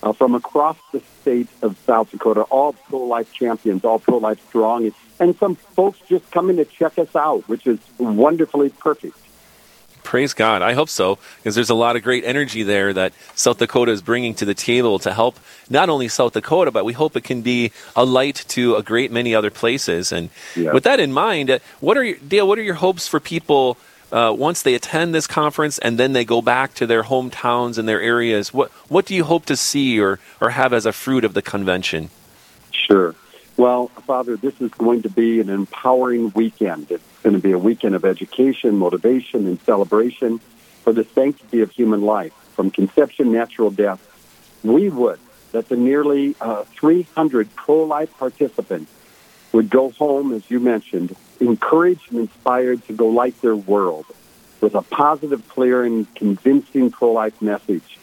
uh, 0.01 0.13
from 0.13 0.33
across 0.33 0.77
the 0.91 1.01
state 1.21 1.47
of 1.61 1.77
South 1.85 2.09
Dakota, 2.11 2.41
all 2.43 2.73
pro 2.73 2.99
life 2.99 3.31
champions, 3.31 3.85
all 3.85 3.99
pro 3.99 4.17
life 4.17 4.43
strong, 4.47 4.85
and 5.19 5.35
some 5.37 5.55
folks 5.55 5.99
just 6.07 6.29
coming 6.31 6.57
to 6.57 6.65
check 6.65 6.97
us 6.97 7.15
out, 7.15 7.47
which 7.49 7.65
is 7.67 7.79
wonderfully 7.97 8.69
perfect. 8.69 9.17
Praise 10.03 10.33
God. 10.33 10.61
I 10.61 10.71
hope 10.71 10.87
so, 10.87 11.17
because 11.37 11.55
there's 11.55 11.69
a 11.69 11.75
lot 11.75 11.97
of 11.97 12.03
great 12.03 12.23
energy 12.23 12.63
there 12.63 12.93
that 12.93 13.11
South 13.35 13.57
Dakota 13.57 13.91
is 13.91 14.01
bringing 14.01 14.33
to 14.35 14.45
the 14.45 14.53
table 14.53 14.99
to 14.99 15.13
help 15.13 15.37
not 15.69 15.89
only 15.89 16.07
South 16.07 16.31
Dakota, 16.31 16.71
but 16.71 16.85
we 16.85 16.93
hope 16.93 17.17
it 17.17 17.25
can 17.25 17.41
be 17.41 17.73
a 17.93 18.05
light 18.05 18.45
to 18.49 18.75
a 18.75 18.83
great 18.83 19.11
many 19.11 19.35
other 19.35 19.51
places. 19.51 20.13
And 20.13 20.29
Yeah. 20.55 20.71
with 20.71 20.85
that 20.85 21.01
in 21.01 21.11
mind, 21.11 21.51
uh, 21.51 21.59
what 21.81 21.97
are 21.97 22.05
your, 22.05 22.17
Dale? 22.25 22.47
What 22.47 22.57
are 22.57 22.63
your 22.63 22.75
hopes 22.75 23.05
for 23.05 23.19
people 23.19 23.77
uh, 24.09 24.33
once 24.33 24.61
they 24.61 24.75
attend 24.75 25.13
this 25.13 25.27
conference 25.27 25.77
and 25.79 25.97
then 25.97 26.13
they 26.13 26.23
go 26.23 26.41
back 26.41 26.73
to 26.75 26.87
their 26.87 27.03
hometowns 27.03 27.77
and 27.77 27.85
their 27.89 27.99
areas? 28.01 28.53
What 28.53 28.71
what 28.87 29.05
do 29.05 29.13
you 29.13 29.25
hope 29.25 29.45
to 29.47 29.57
see 29.57 29.99
or 29.99 30.19
or 30.39 30.51
have 30.51 30.71
as 30.71 30.85
a 30.85 30.93
fruit 30.93 31.25
of 31.25 31.33
the 31.33 31.41
convention? 31.41 32.09
Sure. 32.71 33.13
Well, 33.57 33.87
Father, 33.87 34.37
this 34.37 34.61
is 34.61 34.69
going 34.71 35.01
to 35.01 35.09
be 35.09 35.41
an 35.41 35.49
empowering 35.49 36.31
weekend. 36.35 36.91
It's 36.91 37.03
going 37.23 37.35
to 37.35 37.41
be 37.41 37.53
a 37.53 37.57
weekend 37.57 37.95
of 37.95 38.05
education, 38.05 38.77
motivation, 38.77 39.47
and 39.47 39.59
celebration 39.61 40.37
for 40.83 40.93
the 40.93 41.03
sanctity 41.03 41.61
of 41.61 41.71
human 41.71 42.03
life, 42.03 42.33
from 42.55 42.69
conception, 42.69 43.31
natural 43.31 43.71
death. 43.71 43.99
We 44.63 44.89
would 44.89 45.19
that 45.53 45.69
the 45.69 45.75
nearly 45.75 46.35
uh, 46.39 46.65
300 46.65 47.55
pro-life 47.55 48.15
participants 48.19 48.91
would 49.53 49.71
go 49.71 49.89
home, 49.89 50.33
as 50.33 50.49
you 50.51 50.59
mentioned, 50.59 51.15
encouraged 51.39 52.11
and 52.11 52.19
inspired 52.19 52.85
to 52.85 52.93
go 52.93 53.07
light 53.07 53.41
their 53.41 53.55
world 53.55 54.05
with 54.61 54.75
a 54.75 54.83
positive, 54.83 55.47
clear, 55.49 55.83
and 55.83 56.13
convincing 56.13 56.91
pro-life 56.91 57.41
message. 57.41 57.97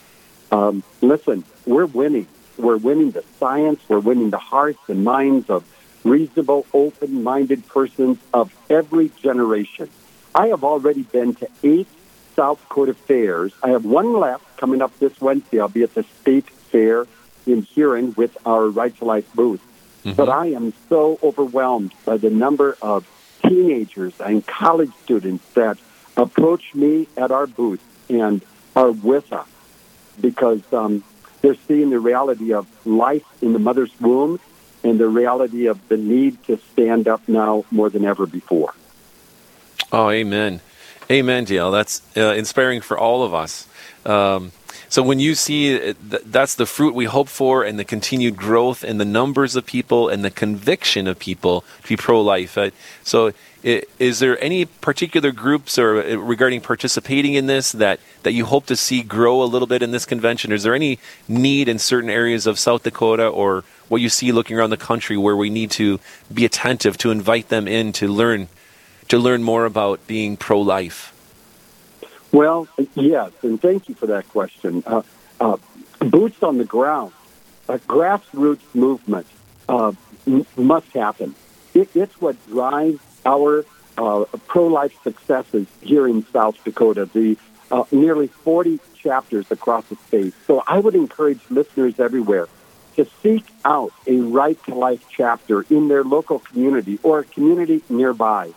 Um, 0.50 0.82
listen, 1.00 1.44
we're 1.64 1.86
winning. 1.86 2.26
We're 2.56 2.76
winning 2.76 3.10
the 3.10 3.24
science. 3.38 3.80
We're 3.88 4.00
winning 4.00 4.30
the 4.30 4.38
hearts 4.38 4.80
and 4.88 5.04
minds 5.04 5.50
of 5.50 5.64
reasonable, 6.04 6.66
open-minded 6.72 7.66
persons 7.68 8.18
of 8.32 8.54
every 8.68 9.10
generation. 9.20 9.88
I 10.34 10.48
have 10.48 10.64
already 10.64 11.02
been 11.02 11.34
to 11.36 11.48
eight 11.62 11.88
South 12.36 12.60
Dakota 12.62 12.94
fairs. 12.94 13.52
I 13.62 13.70
have 13.70 13.84
one 13.84 14.12
left 14.12 14.56
coming 14.56 14.82
up 14.82 14.98
this 14.98 15.20
Wednesday. 15.20 15.60
I'll 15.60 15.68
be 15.68 15.82
at 15.82 15.94
the 15.94 16.04
state 16.20 16.48
fair 16.50 17.06
in 17.46 17.62
Huron 17.62 18.14
with 18.16 18.36
our 18.46 18.68
Right 18.68 18.96
to 18.98 19.04
Life 19.04 19.32
booth. 19.34 19.62
But 20.16 20.28
I 20.28 20.48
am 20.48 20.74
so 20.90 21.18
overwhelmed 21.22 21.94
by 22.04 22.18
the 22.18 22.28
number 22.28 22.76
of 22.82 23.08
teenagers 23.42 24.12
and 24.20 24.46
college 24.46 24.90
students 25.02 25.44
that 25.54 25.78
approach 26.16 26.74
me 26.74 27.08
at 27.16 27.30
our 27.30 27.46
booth 27.46 27.82
and 28.10 28.42
are 28.76 28.90
with 28.90 29.32
us 29.32 29.48
because 30.20 30.60
um, 30.74 31.02
they're 31.44 31.56
seeing 31.68 31.90
the 31.90 32.00
reality 32.00 32.54
of 32.54 32.66
life 32.86 33.26
in 33.42 33.52
the 33.52 33.58
mother's 33.58 33.92
womb 34.00 34.40
and 34.82 34.98
the 34.98 35.06
reality 35.06 35.66
of 35.66 35.88
the 35.88 35.96
need 35.98 36.42
to 36.44 36.58
stand 36.72 37.06
up 37.06 37.20
now 37.28 37.66
more 37.70 37.90
than 37.90 38.06
ever 38.06 38.24
before. 38.24 38.74
Oh, 39.92 40.08
amen. 40.08 40.60
Amen, 41.10 41.44
Dale. 41.44 41.70
That's 41.70 42.00
uh, 42.16 42.32
inspiring 42.32 42.80
for 42.80 42.98
all 42.98 43.22
of 43.22 43.34
us. 43.34 43.68
Um, 44.06 44.52
so 44.94 45.02
when 45.02 45.18
you 45.18 45.34
see 45.34 45.76
th- 45.76 45.96
that's 46.26 46.54
the 46.54 46.66
fruit 46.66 46.94
we 46.94 47.06
hope 47.06 47.28
for 47.28 47.64
and 47.64 47.80
the 47.80 47.84
continued 47.84 48.36
growth 48.36 48.84
and 48.84 49.00
the 49.00 49.04
numbers 49.04 49.56
of 49.56 49.66
people 49.66 50.08
and 50.08 50.24
the 50.24 50.30
conviction 50.30 51.08
of 51.08 51.18
people 51.18 51.64
to 51.82 51.88
be 51.88 51.96
pro-life. 51.96 52.56
Uh, 52.56 52.70
so 53.02 53.32
i- 53.64 53.82
is 53.98 54.20
there 54.20 54.38
any 54.40 54.64
particular 54.64 55.32
groups 55.32 55.80
or 55.80 56.00
uh, 56.00 56.14
regarding 56.14 56.60
participating 56.60 57.34
in 57.34 57.46
this 57.46 57.72
that, 57.72 57.98
that 58.22 58.34
you 58.34 58.44
hope 58.44 58.66
to 58.66 58.76
see 58.76 59.02
grow 59.02 59.42
a 59.42 59.50
little 59.54 59.66
bit 59.66 59.82
in 59.82 59.90
this 59.90 60.06
convention? 60.06 60.52
Is 60.52 60.62
there 60.62 60.76
any 60.76 61.00
need 61.26 61.68
in 61.68 61.80
certain 61.80 62.08
areas 62.10 62.46
of 62.46 62.60
South 62.60 62.84
Dakota 62.84 63.26
or 63.26 63.64
what 63.88 64.00
you 64.00 64.08
see 64.08 64.30
looking 64.30 64.56
around 64.56 64.70
the 64.70 64.76
country 64.76 65.16
where 65.16 65.36
we 65.36 65.50
need 65.50 65.72
to 65.72 65.98
be 66.32 66.44
attentive 66.44 66.96
to 66.98 67.10
invite 67.10 67.48
them 67.48 67.66
in 67.66 67.90
to 67.94 68.06
learn 68.06 68.46
to 69.08 69.18
learn 69.18 69.42
more 69.42 69.64
about 69.66 70.06
being 70.06 70.36
pro-life? 70.36 71.13
Well, 72.34 72.66
yes, 72.96 73.30
and 73.42 73.62
thank 73.62 73.88
you 73.88 73.94
for 73.94 74.06
that 74.08 74.28
question. 74.28 74.82
Uh, 74.84 75.02
uh, 75.40 75.56
boots 76.00 76.42
on 76.42 76.58
the 76.58 76.64
ground, 76.64 77.12
a 77.68 77.78
grassroots 77.78 78.74
movement 78.74 79.28
uh, 79.68 79.92
m- 80.26 80.44
must 80.56 80.88
happen. 80.88 81.36
It, 81.74 81.94
it's 81.94 82.20
what 82.20 82.44
drives 82.48 82.98
our 83.24 83.64
uh, 83.96 84.24
pro-life 84.48 85.00
successes 85.04 85.68
here 85.80 86.08
in 86.08 86.26
South 86.32 86.56
Dakota. 86.64 87.06
The 87.06 87.38
uh, 87.70 87.84
nearly 87.92 88.26
40 88.26 88.80
chapters 88.96 89.48
across 89.52 89.84
the 89.86 89.96
state. 90.08 90.34
So 90.48 90.60
I 90.66 90.80
would 90.80 90.96
encourage 90.96 91.38
listeners 91.50 92.00
everywhere 92.00 92.48
to 92.96 93.06
seek 93.22 93.44
out 93.64 93.92
a 94.08 94.16
right 94.16 94.60
to 94.64 94.74
life 94.74 95.04
chapter 95.08 95.62
in 95.70 95.86
their 95.86 96.02
local 96.02 96.40
community 96.40 96.98
or 97.04 97.20
a 97.20 97.24
community 97.24 97.84
nearby. 97.88 98.50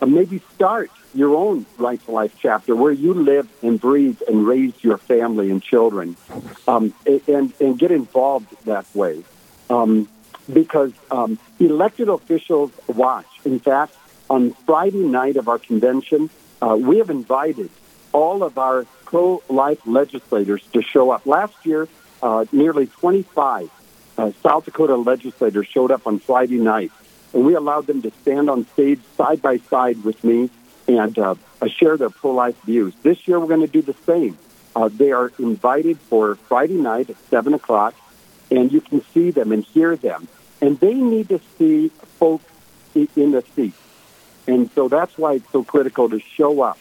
Uh, 0.00 0.06
maybe 0.06 0.40
start 0.54 0.92
your 1.16 1.34
own 1.34 1.66
right 1.78 2.04
to 2.04 2.10
life 2.10 2.34
chapter 2.40 2.76
where 2.76 2.92
you 2.92 3.14
live 3.14 3.48
and 3.62 3.80
breathe 3.80 4.20
and 4.28 4.46
raise 4.46 4.72
your 4.82 4.98
family 4.98 5.50
and 5.50 5.62
children, 5.62 6.16
um, 6.68 6.92
and 7.06 7.52
and 7.60 7.78
get 7.78 7.90
involved 7.90 8.46
that 8.66 8.86
way, 8.94 9.24
um, 9.70 10.08
because 10.52 10.92
um, 11.10 11.38
elected 11.58 12.08
officials 12.08 12.70
watch. 12.86 13.26
In 13.44 13.58
fact, 13.58 13.94
on 14.28 14.52
Friday 14.66 15.04
night 15.04 15.36
of 15.36 15.48
our 15.48 15.58
convention, 15.58 16.30
uh, 16.60 16.76
we 16.78 16.98
have 16.98 17.10
invited 17.10 17.70
all 18.12 18.42
of 18.42 18.58
our 18.58 18.84
pro-life 19.04 19.80
legislators 19.86 20.62
to 20.72 20.82
show 20.82 21.10
up. 21.10 21.26
Last 21.26 21.54
year, 21.64 21.88
uh, 22.22 22.44
nearly 22.52 22.86
25 22.86 23.70
uh, 24.18 24.32
South 24.42 24.64
Dakota 24.64 24.96
legislators 24.96 25.66
showed 25.66 25.90
up 25.90 26.06
on 26.06 26.18
Friday 26.18 26.58
night, 26.58 26.90
and 27.32 27.44
we 27.44 27.54
allowed 27.54 27.86
them 27.86 28.02
to 28.02 28.10
stand 28.22 28.50
on 28.50 28.66
stage 28.72 29.00
side 29.16 29.40
by 29.40 29.58
side 29.58 30.02
with 30.04 30.22
me 30.24 30.50
and 30.88 31.18
uh, 31.18 31.34
share 31.68 31.96
their 31.96 32.10
pro-life 32.10 32.60
views. 32.62 32.94
This 33.02 33.26
year, 33.26 33.40
we're 33.40 33.48
going 33.48 33.60
to 33.60 33.66
do 33.66 33.82
the 33.82 33.96
same. 34.06 34.38
Uh, 34.74 34.88
they 34.88 35.12
are 35.12 35.32
invited 35.38 35.98
for 35.98 36.34
Friday 36.34 36.74
night 36.74 37.10
at 37.10 37.16
7 37.30 37.54
o'clock, 37.54 37.94
and 38.50 38.72
you 38.72 38.80
can 38.80 39.02
see 39.12 39.30
them 39.30 39.52
and 39.52 39.64
hear 39.64 39.96
them. 39.96 40.28
And 40.60 40.78
they 40.78 40.94
need 40.94 41.28
to 41.30 41.40
see 41.58 41.88
folks 42.18 42.44
in 42.94 43.32
the 43.32 43.44
seats. 43.54 43.78
And 44.46 44.70
so 44.72 44.88
that's 44.88 45.18
why 45.18 45.34
it's 45.34 45.50
so 45.50 45.64
critical 45.64 46.08
to 46.08 46.18
show 46.20 46.62
up. 46.62 46.78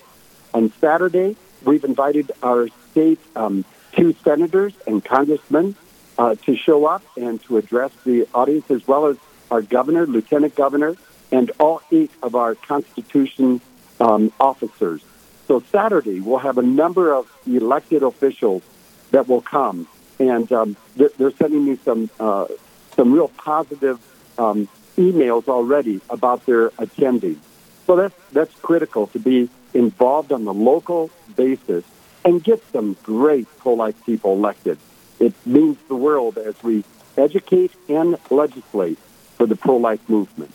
On 0.53 0.71
Saturday, 0.79 1.35
we've 1.63 1.83
invited 1.83 2.31
our 2.41 2.69
state 2.91 3.19
um, 3.35 3.65
two 3.93 4.15
senators 4.23 4.73
and 4.87 5.03
congressmen 5.03 5.75
uh, 6.17 6.35
to 6.45 6.55
show 6.55 6.85
up 6.85 7.03
and 7.17 7.43
to 7.43 7.57
address 7.57 7.91
the 8.05 8.27
audience, 8.33 8.69
as 8.71 8.87
well 8.87 9.07
as 9.07 9.17
our 9.51 9.61
governor, 9.61 10.05
lieutenant 10.05 10.55
governor, 10.55 10.95
and 11.31 11.51
all 11.59 11.81
eight 11.91 12.11
of 12.23 12.35
our 12.35 12.55
Constitution 12.55 13.59
um, 13.99 14.31
officers. 14.39 15.01
So 15.47 15.59
Saturday, 15.71 16.19
we'll 16.19 16.39
have 16.39 16.57
a 16.57 16.63
number 16.63 17.13
of 17.13 17.31
elected 17.45 18.03
officials 18.03 18.63
that 19.11 19.27
will 19.27 19.41
come, 19.41 19.87
and 20.19 20.51
um, 20.51 20.75
they're, 20.95 21.11
they're 21.17 21.31
sending 21.31 21.65
me 21.65 21.77
some 21.83 22.09
uh, 22.19 22.47
some 22.95 23.13
real 23.13 23.27
positive 23.27 23.99
um, 24.37 24.67
emails 24.97 25.47
already 25.47 26.01
about 26.09 26.45
their 26.45 26.71
attending. 26.79 27.39
So 27.85 27.95
that's 27.95 28.15
that's 28.31 28.53
critical 28.55 29.07
to 29.07 29.19
be 29.19 29.49
involved 29.73 30.31
on 30.31 30.45
the 30.45 30.53
local 30.53 31.11
basis 31.35 31.83
and 32.23 32.43
get 32.43 32.63
some 32.71 32.97
great 33.03 33.47
pro-life 33.59 34.03
people 34.05 34.33
elected. 34.33 34.79
It 35.19 35.33
means 35.45 35.77
the 35.87 35.95
world 35.95 36.37
as 36.37 36.61
we 36.63 36.83
educate 37.17 37.71
and 37.87 38.17
legislate 38.31 38.97
for 39.37 39.45
the 39.45 39.55
pro-life 39.55 40.09
movement. 40.09 40.51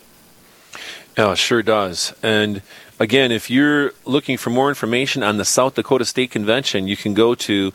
Oh, 1.17 1.35
sure 1.35 1.61
does. 1.61 2.13
And 2.21 2.61
again, 3.01 3.31
if 3.31 3.49
you're 3.49 3.93
looking 4.05 4.37
for 4.37 4.51
more 4.51 4.69
information 4.69 5.23
on 5.23 5.37
the 5.37 5.45
South 5.45 5.73
Dakota 5.73 6.05
State 6.05 6.29
Convention, 6.29 6.87
you 6.87 6.95
can 6.95 7.15
go 7.15 7.33
to 7.33 7.73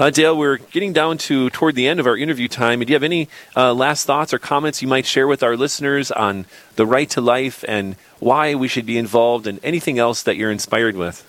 Uh, 0.01 0.09
Dale, 0.09 0.35
we're 0.35 0.57
getting 0.57 0.93
down 0.93 1.19
to 1.19 1.51
toward 1.51 1.75
the 1.75 1.87
end 1.87 1.99
of 1.99 2.07
our 2.07 2.17
interview 2.17 2.47
time. 2.47 2.79
Do 2.79 2.87
you 2.87 2.95
have 2.95 3.03
any 3.03 3.29
uh, 3.55 3.71
last 3.71 4.07
thoughts 4.07 4.33
or 4.33 4.39
comments 4.39 4.81
you 4.81 4.87
might 4.87 5.05
share 5.05 5.27
with 5.27 5.43
our 5.43 5.55
listeners 5.55 6.09
on 6.09 6.47
the 6.75 6.87
right 6.87 7.07
to 7.11 7.21
life 7.21 7.63
and 7.67 7.95
why 8.17 8.55
we 8.55 8.67
should 8.67 8.87
be 8.87 8.97
involved 8.97 9.45
and 9.45 9.59
anything 9.61 9.99
else 9.99 10.23
that 10.23 10.37
you're 10.37 10.49
inspired 10.49 10.95
with? 10.95 11.23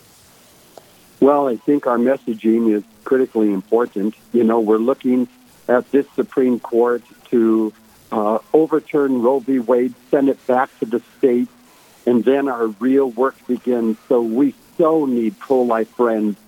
Well, 1.21 1.49
I 1.49 1.57
think 1.57 1.87
our 1.87 1.99
messaging 1.99 2.73
is 2.75 2.83
critically 3.05 3.53
important. 3.53 4.15
You 4.33 4.43
know, 4.43 4.61
we're 4.61 4.79
looking 4.79 5.29
at 5.69 5.91
this 5.91 6.07
Supreme 6.17 6.59
Court 6.59 7.03
to 7.27 7.75
uh, 8.11 8.39
overturn 8.55 9.21
Roe 9.21 9.41
v. 9.41 9.59
Wade, 9.59 9.93
send 10.11 10.31
it 10.31 10.47
back 10.47 10.71
to 10.79 10.87
the 10.87 11.03
state, 11.19 11.49
and 12.07 12.25
then 12.25 12.49
our 12.49 12.69
real 12.69 13.11
work 13.11 13.37
begins. 13.47 13.99
So 14.09 14.23
we 14.23 14.55
so 14.79 15.05
need 15.05 15.39
pro-life 15.39 15.91
friends 15.91 16.39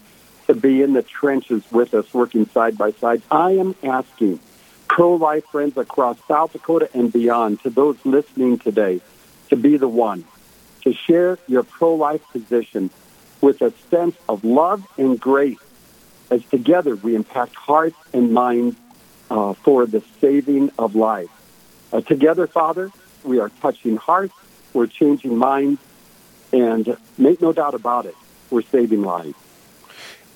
to 0.47 0.55
be 0.55 0.83
in 0.83 0.93
the 0.93 1.03
trenches 1.03 1.63
with 1.71 1.95
us, 1.95 2.13
working 2.13 2.47
side 2.47 2.77
by 2.77 2.93
side. 2.93 3.23
I 3.31 3.53
am 3.53 3.75
asking 3.83 4.41
pro-life 4.89 5.47
friends 5.47 5.77
across 5.77 6.19
South 6.29 6.53
Dakota 6.53 6.89
and 6.95 7.13
beyond, 7.13 7.61
to 7.63 7.71
those 7.71 7.97
listening 8.05 8.59
today, 8.59 9.01
to 9.49 9.57
be 9.57 9.77
the 9.77 9.89
one 9.89 10.25
to 10.83 10.93
share 10.93 11.39
your 11.49 11.63
pro 11.63 11.95
life 11.95 12.23
position 12.31 12.91
with 13.41 13.61
a 13.63 13.73
sense 13.91 14.17
of 14.29 14.45
love 14.45 14.87
and 14.99 15.19
grace 15.19 15.59
as 16.31 16.45
together 16.47 16.95
we 16.97 17.15
impact 17.15 17.55
hearts 17.55 17.97
and 18.13 18.33
minds 18.33 18.77
uh, 19.31 19.53
for 19.55 19.87
the 19.87 20.03
saving 20.21 20.71
of 20.79 20.95
life. 20.95 21.31
Uh, 21.93 22.01
together, 22.01 22.47
Father, 22.47 22.91
we 23.23 23.39
are 23.41 23.49
touching 23.61 23.97
hearts, 23.97 24.35
we're 24.73 24.87
changing 24.87 25.37
minds, 25.37 25.81
and 26.53 26.97
make 27.19 27.41
no 27.41 27.53
doubt 27.53 27.75
about 27.75 28.07
it, 28.07 28.17
we're 28.51 28.63
saving 28.63 29.03
lives. 29.03 29.37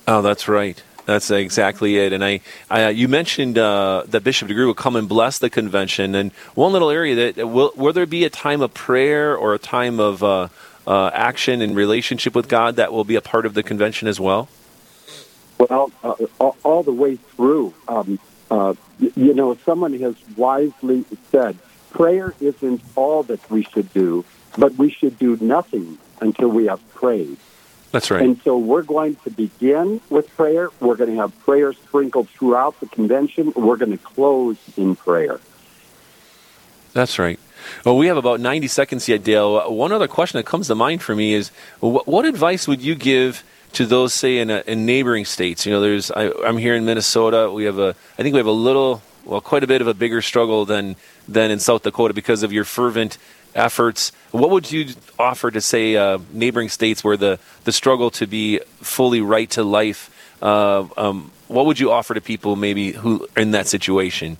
Oh, 0.09 0.23
that's 0.23 0.47
right. 0.47 0.81
That's 1.05 1.29
exactly 1.29 1.97
it. 1.97 2.13
And 2.13 2.25
I, 2.25 2.41
I 2.67 2.85
uh, 2.85 2.89
you 2.89 3.07
mentioned 3.07 3.59
uh, 3.59 4.05
that 4.07 4.23
Bishop 4.23 4.47
DeGrood 4.47 4.65
will 4.65 4.73
come 4.73 4.95
and 4.95 5.07
bless 5.07 5.37
the 5.37 5.51
convention. 5.51 6.15
And 6.15 6.31
one 6.55 6.73
little 6.73 6.89
area 6.89 7.31
that 7.31 7.47
will, 7.47 7.71
will 7.75 7.93
there 7.93 8.07
be 8.07 8.25
a 8.25 8.29
time 8.31 8.61
of 8.61 8.73
prayer 8.73 9.37
or 9.37 9.53
a 9.53 9.59
time 9.59 9.99
of 9.99 10.23
uh, 10.23 10.47
uh, 10.87 11.11
action 11.13 11.61
in 11.61 11.75
relationship 11.75 12.33
with 12.33 12.47
God 12.47 12.77
that 12.77 12.91
will 12.91 13.03
be 13.03 13.17
a 13.17 13.21
part 13.21 13.45
of 13.45 13.53
the 13.53 13.61
convention 13.61 14.07
as 14.07 14.19
well? 14.19 14.49
Well, 15.59 15.91
uh, 16.03 16.15
all, 16.39 16.57
all, 16.63 16.81
the 16.81 16.91
way 16.91 17.17
through. 17.17 17.75
Um, 17.87 18.17
uh, 18.49 18.73
you 18.97 19.35
know, 19.35 19.53
someone 19.63 19.93
has 19.99 20.15
wisely 20.35 21.05
said, 21.29 21.55
prayer 21.91 22.33
isn't 22.39 22.81
all 22.95 23.21
that 23.23 23.47
we 23.51 23.61
should 23.61 23.93
do, 23.93 24.25
but 24.57 24.73
we 24.73 24.89
should 24.89 25.19
do 25.19 25.37
nothing 25.39 25.99
until 26.19 26.47
we 26.47 26.65
have 26.65 26.81
prayed. 26.95 27.37
That's 27.91 28.11
right. 28.11 28.21
And 28.21 28.39
so 28.43 28.57
we're 28.57 28.83
going 28.83 29.15
to 29.17 29.31
begin 29.31 29.99
with 30.09 30.29
prayer. 30.35 30.69
We're 30.79 30.95
going 30.95 31.09
to 31.11 31.17
have 31.17 31.37
prayer 31.39 31.73
sprinkled 31.73 32.29
throughout 32.29 32.79
the 32.79 32.85
convention. 32.85 33.51
We're 33.55 33.77
going 33.77 33.91
to 33.91 33.97
close 33.97 34.57
in 34.77 34.95
prayer. 34.95 35.39
That's 36.93 37.17
right. 37.17 37.39
Well, 37.85 37.97
we 37.97 38.07
have 38.07 38.17
about 38.17 38.39
90 38.39 38.67
seconds 38.67 39.07
yet, 39.07 39.23
Dale. 39.23 39.71
One 39.73 39.91
other 39.91 40.07
question 40.07 40.37
that 40.37 40.45
comes 40.45 40.67
to 40.67 40.75
mind 40.75 41.01
for 41.01 41.15
me 41.15 41.33
is 41.33 41.51
what, 41.79 42.07
what 42.07 42.25
advice 42.25 42.67
would 42.67 42.81
you 42.81 42.95
give 42.95 43.43
to 43.73 43.85
those, 43.85 44.13
say, 44.13 44.37
in, 44.39 44.49
a, 44.49 44.63
in 44.65 44.85
neighboring 44.85 45.25
states? 45.25 45.65
You 45.65 45.71
know, 45.71 45.81
there's 45.81 46.11
I, 46.11 46.31
I'm 46.45 46.57
here 46.57 46.75
in 46.75 46.85
Minnesota. 46.85 47.51
We 47.51 47.65
have 47.65 47.79
a, 47.79 47.95
I 48.17 48.23
think 48.23 48.33
we 48.33 48.39
have 48.39 48.47
a 48.47 48.51
little, 48.51 49.01
well, 49.25 49.41
quite 49.41 49.63
a 49.63 49.67
bit 49.67 49.81
of 49.81 49.87
a 49.87 49.93
bigger 49.93 50.21
struggle 50.21 50.65
than 50.65 50.95
than 51.27 51.51
in 51.51 51.59
South 51.59 51.83
Dakota 51.83 52.13
because 52.13 52.43
of 52.43 52.51
your 52.51 52.63
fervent 52.63 53.17
efforts. 53.55 54.11
What 54.31 54.51
would 54.51 54.71
you 54.71 54.93
offer 55.17 55.51
to 55.51 55.61
say 55.61 55.95
uh, 55.95 56.19
neighboring 56.31 56.69
states 56.69 57.03
where 57.03 57.17
the, 57.17 57.39
the 57.63 57.71
struggle 57.71 58.11
to 58.11 58.27
be 58.27 58.59
fully 58.81 59.21
right 59.21 59.49
to 59.51 59.63
life? 59.63 60.09
Uh, 60.41 60.87
um, 60.97 61.31
what 61.47 61.65
would 61.65 61.79
you 61.79 61.91
offer 61.91 62.13
to 62.13 62.21
people 62.21 62.55
maybe 62.55 62.91
who 62.91 63.27
are 63.35 63.41
in 63.41 63.51
that 63.51 63.67
situation? 63.67 64.37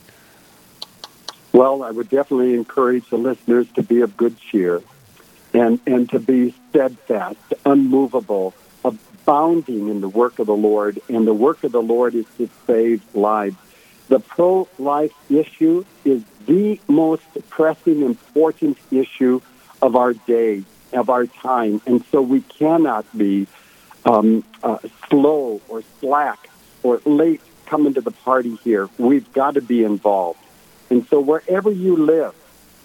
Well, 1.51 1.83
I 1.83 1.91
would 1.91 2.09
definitely 2.09 2.53
encourage 2.53 3.09
the 3.09 3.17
listeners 3.17 3.67
to 3.71 3.83
be 3.83 4.01
of 4.01 4.15
good 4.15 4.39
cheer 4.39 4.81
and, 5.53 5.79
and 5.87 6.07
to 6.11 6.19
be 6.19 6.53
steadfast, 6.69 7.39
unmovable, 7.65 8.53
abounding 8.83 9.89
in 9.89 10.01
the 10.01 10.09
work 10.09 10.39
of 10.39 10.47
the 10.47 10.55
Lord. 10.55 10.99
And 11.09 11.25
the 11.25 11.33
work 11.33 11.63
of 11.63 11.71
the 11.71 11.81
Lord 11.81 12.13
is 12.13 12.25
to 12.37 12.49
save 12.67 13.03
lives. 13.15 13.57
The 14.07 14.19
pro 14.19 14.67
life 14.77 15.13
issue 15.29 15.85
is 16.05 16.23
the 16.49 16.79
most 16.87 17.23
pressing, 17.49 18.01
important 18.01 18.77
issue 18.91 19.39
of 19.83 19.95
our 19.95 20.13
day, 20.13 20.63
of 20.91 21.09
our 21.09 21.27
time. 21.27 21.79
And 21.85 22.03
so 22.11 22.23
we 22.23 22.41
cannot 22.41 23.05
be 23.15 23.45
um, 24.03 24.43
uh, 24.63 24.79
slow 25.09 25.61
or 25.69 25.83
slack 25.99 26.49
or 26.81 27.01
late 27.05 27.41
coming 27.67 27.93
to 27.93 28.01
the 28.01 28.11
party 28.11 28.55
here. 28.63 28.89
We've 28.97 29.31
got 29.31 29.53
to 29.53 29.61
be 29.61 29.83
involved. 29.83 30.39
And 30.89 31.07
so 31.07 31.19
wherever 31.19 31.71
you 31.71 31.95
live, 31.95 32.33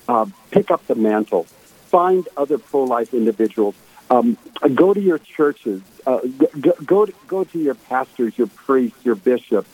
uh, 0.09 0.27
pick 0.51 0.71
up 0.71 0.87
the 0.87 0.95
mantle. 0.95 1.45
Find 1.89 2.29
other 2.37 2.59
pro-life 2.59 3.15
individuals. 3.15 3.75
Um, 4.11 4.37
go 4.75 4.93
to 4.93 5.01
your 5.01 5.19
churches. 5.19 5.81
Uh, 6.07 6.19
go, 6.61 6.75
go, 6.85 7.07
to, 7.07 7.15
go 7.27 7.45
to 7.45 7.59
your 7.59 7.77
pastors, 7.77 8.37
your 8.37 8.49
priests, 8.49 8.99
your 9.05 9.15
bishops, 9.15 9.71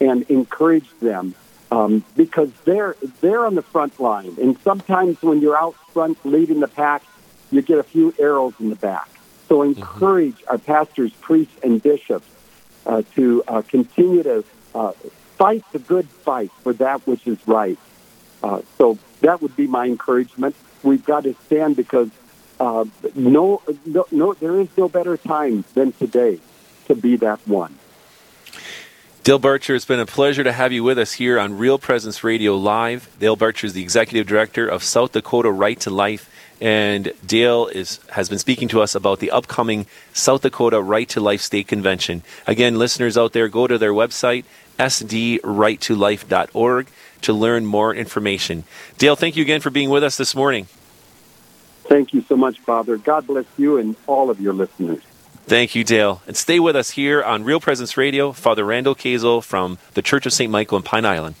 and 0.00 0.22
encourage 0.30 0.88
them 1.00 1.34
um, 1.70 2.04
because 2.16 2.50
they're 2.64 2.96
they're 3.20 3.44
on 3.44 3.54
the 3.54 3.62
front 3.62 3.98
line. 4.00 4.36
And 4.40 4.58
sometimes 4.60 5.20
when 5.22 5.40
you're 5.40 5.58
out 5.58 5.74
front 5.92 6.24
leading 6.24 6.60
the 6.60 6.68
pack, 6.68 7.02
you 7.50 7.62
get 7.62 7.78
a 7.78 7.82
few 7.82 8.14
arrows 8.18 8.54
in 8.60 8.70
the 8.70 8.76
back. 8.76 9.08
So 9.48 9.58
mm-hmm. 9.58 9.78
encourage 9.78 10.36
mm-hmm. 10.36 10.50
our 10.50 10.58
pastors, 10.58 11.12
priests, 11.20 11.54
and 11.62 11.82
bishops 11.82 12.28
uh, 12.84 13.02
to 13.14 13.42
uh, 13.48 13.62
continue 13.62 14.22
to 14.22 14.44
uh, 14.74 14.92
fight 15.36 15.64
the 15.72 15.78
good 15.78 16.08
fight 16.08 16.50
for 16.62 16.72
that 16.74 17.06
which 17.06 17.26
is 17.26 17.38
right. 17.46 17.78
Uh, 18.42 18.62
so 18.78 18.98
that 19.20 19.42
would 19.42 19.56
be 19.56 19.66
my 19.66 19.86
encouragement. 19.86 20.54
We've 20.82 21.04
got 21.04 21.24
to 21.24 21.34
stand 21.46 21.76
because 21.76 22.10
uh, 22.60 22.84
no, 23.14 23.62
no, 23.84 24.06
no, 24.10 24.34
there 24.34 24.60
is 24.60 24.68
no 24.76 24.88
better 24.88 25.16
time 25.16 25.64
than 25.74 25.92
today 25.92 26.38
to 26.86 26.94
be 26.94 27.16
that 27.16 27.46
one. 27.46 27.76
Dale 29.26 29.40
Bartscher, 29.40 29.74
it's 29.74 29.84
been 29.84 29.98
a 29.98 30.06
pleasure 30.06 30.44
to 30.44 30.52
have 30.52 30.72
you 30.72 30.84
with 30.84 31.00
us 31.00 31.14
here 31.14 31.40
on 31.40 31.58
Real 31.58 31.80
Presence 31.80 32.22
Radio 32.22 32.56
Live. 32.56 33.10
Dale 33.18 33.36
Bartscher 33.36 33.64
is 33.64 33.72
the 33.72 33.82
executive 33.82 34.28
director 34.28 34.68
of 34.68 34.84
South 34.84 35.10
Dakota 35.10 35.50
Right 35.50 35.80
to 35.80 35.90
Life, 35.90 36.30
and 36.60 37.12
Dale 37.26 37.66
is 37.66 37.98
has 38.10 38.28
been 38.28 38.38
speaking 38.38 38.68
to 38.68 38.80
us 38.80 38.94
about 38.94 39.18
the 39.18 39.32
upcoming 39.32 39.86
South 40.12 40.42
Dakota 40.42 40.80
Right 40.80 41.08
to 41.08 41.18
Life 41.18 41.40
State 41.40 41.66
Convention. 41.66 42.22
Again, 42.46 42.78
listeners 42.78 43.18
out 43.18 43.32
there, 43.32 43.48
go 43.48 43.66
to 43.66 43.78
their 43.78 43.92
website 43.92 44.44
sdrighttolife.org 44.78 46.86
to 47.22 47.32
learn 47.32 47.66
more 47.66 47.92
information. 47.92 48.62
Dale, 48.96 49.16
thank 49.16 49.34
you 49.34 49.42
again 49.42 49.60
for 49.60 49.70
being 49.70 49.90
with 49.90 50.04
us 50.04 50.16
this 50.16 50.36
morning. 50.36 50.68
Thank 51.82 52.14
you 52.14 52.24
so 52.28 52.36
much, 52.36 52.60
Father. 52.60 52.96
God 52.96 53.26
bless 53.26 53.46
you 53.56 53.78
and 53.78 53.96
all 54.06 54.30
of 54.30 54.40
your 54.40 54.52
listeners. 54.52 55.02
Thank 55.46 55.76
you, 55.76 55.84
Dale. 55.84 56.22
And 56.26 56.36
stay 56.36 56.58
with 56.58 56.74
us 56.74 56.90
here 56.90 57.22
on 57.22 57.44
Real 57.44 57.60
Presence 57.60 57.96
Radio, 57.96 58.32
Father 58.32 58.64
Randall 58.64 58.96
Kazel 58.96 59.42
from 59.44 59.78
the 59.94 60.02
Church 60.02 60.26
of 60.26 60.32
St. 60.32 60.50
Michael 60.50 60.78
in 60.78 60.82
Pine 60.82 61.04
Island. 61.04 61.36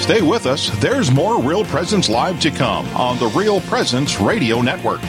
Stay 0.00 0.22
with 0.22 0.46
us. 0.46 0.70
There's 0.78 1.10
more 1.10 1.42
Real 1.42 1.64
Presence 1.64 2.08
Live 2.08 2.40
to 2.40 2.50
come 2.50 2.86
on 2.96 3.18
the 3.18 3.26
Real 3.36 3.60
Presence 3.62 4.20
Radio 4.20 4.62
Network. 4.62 5.00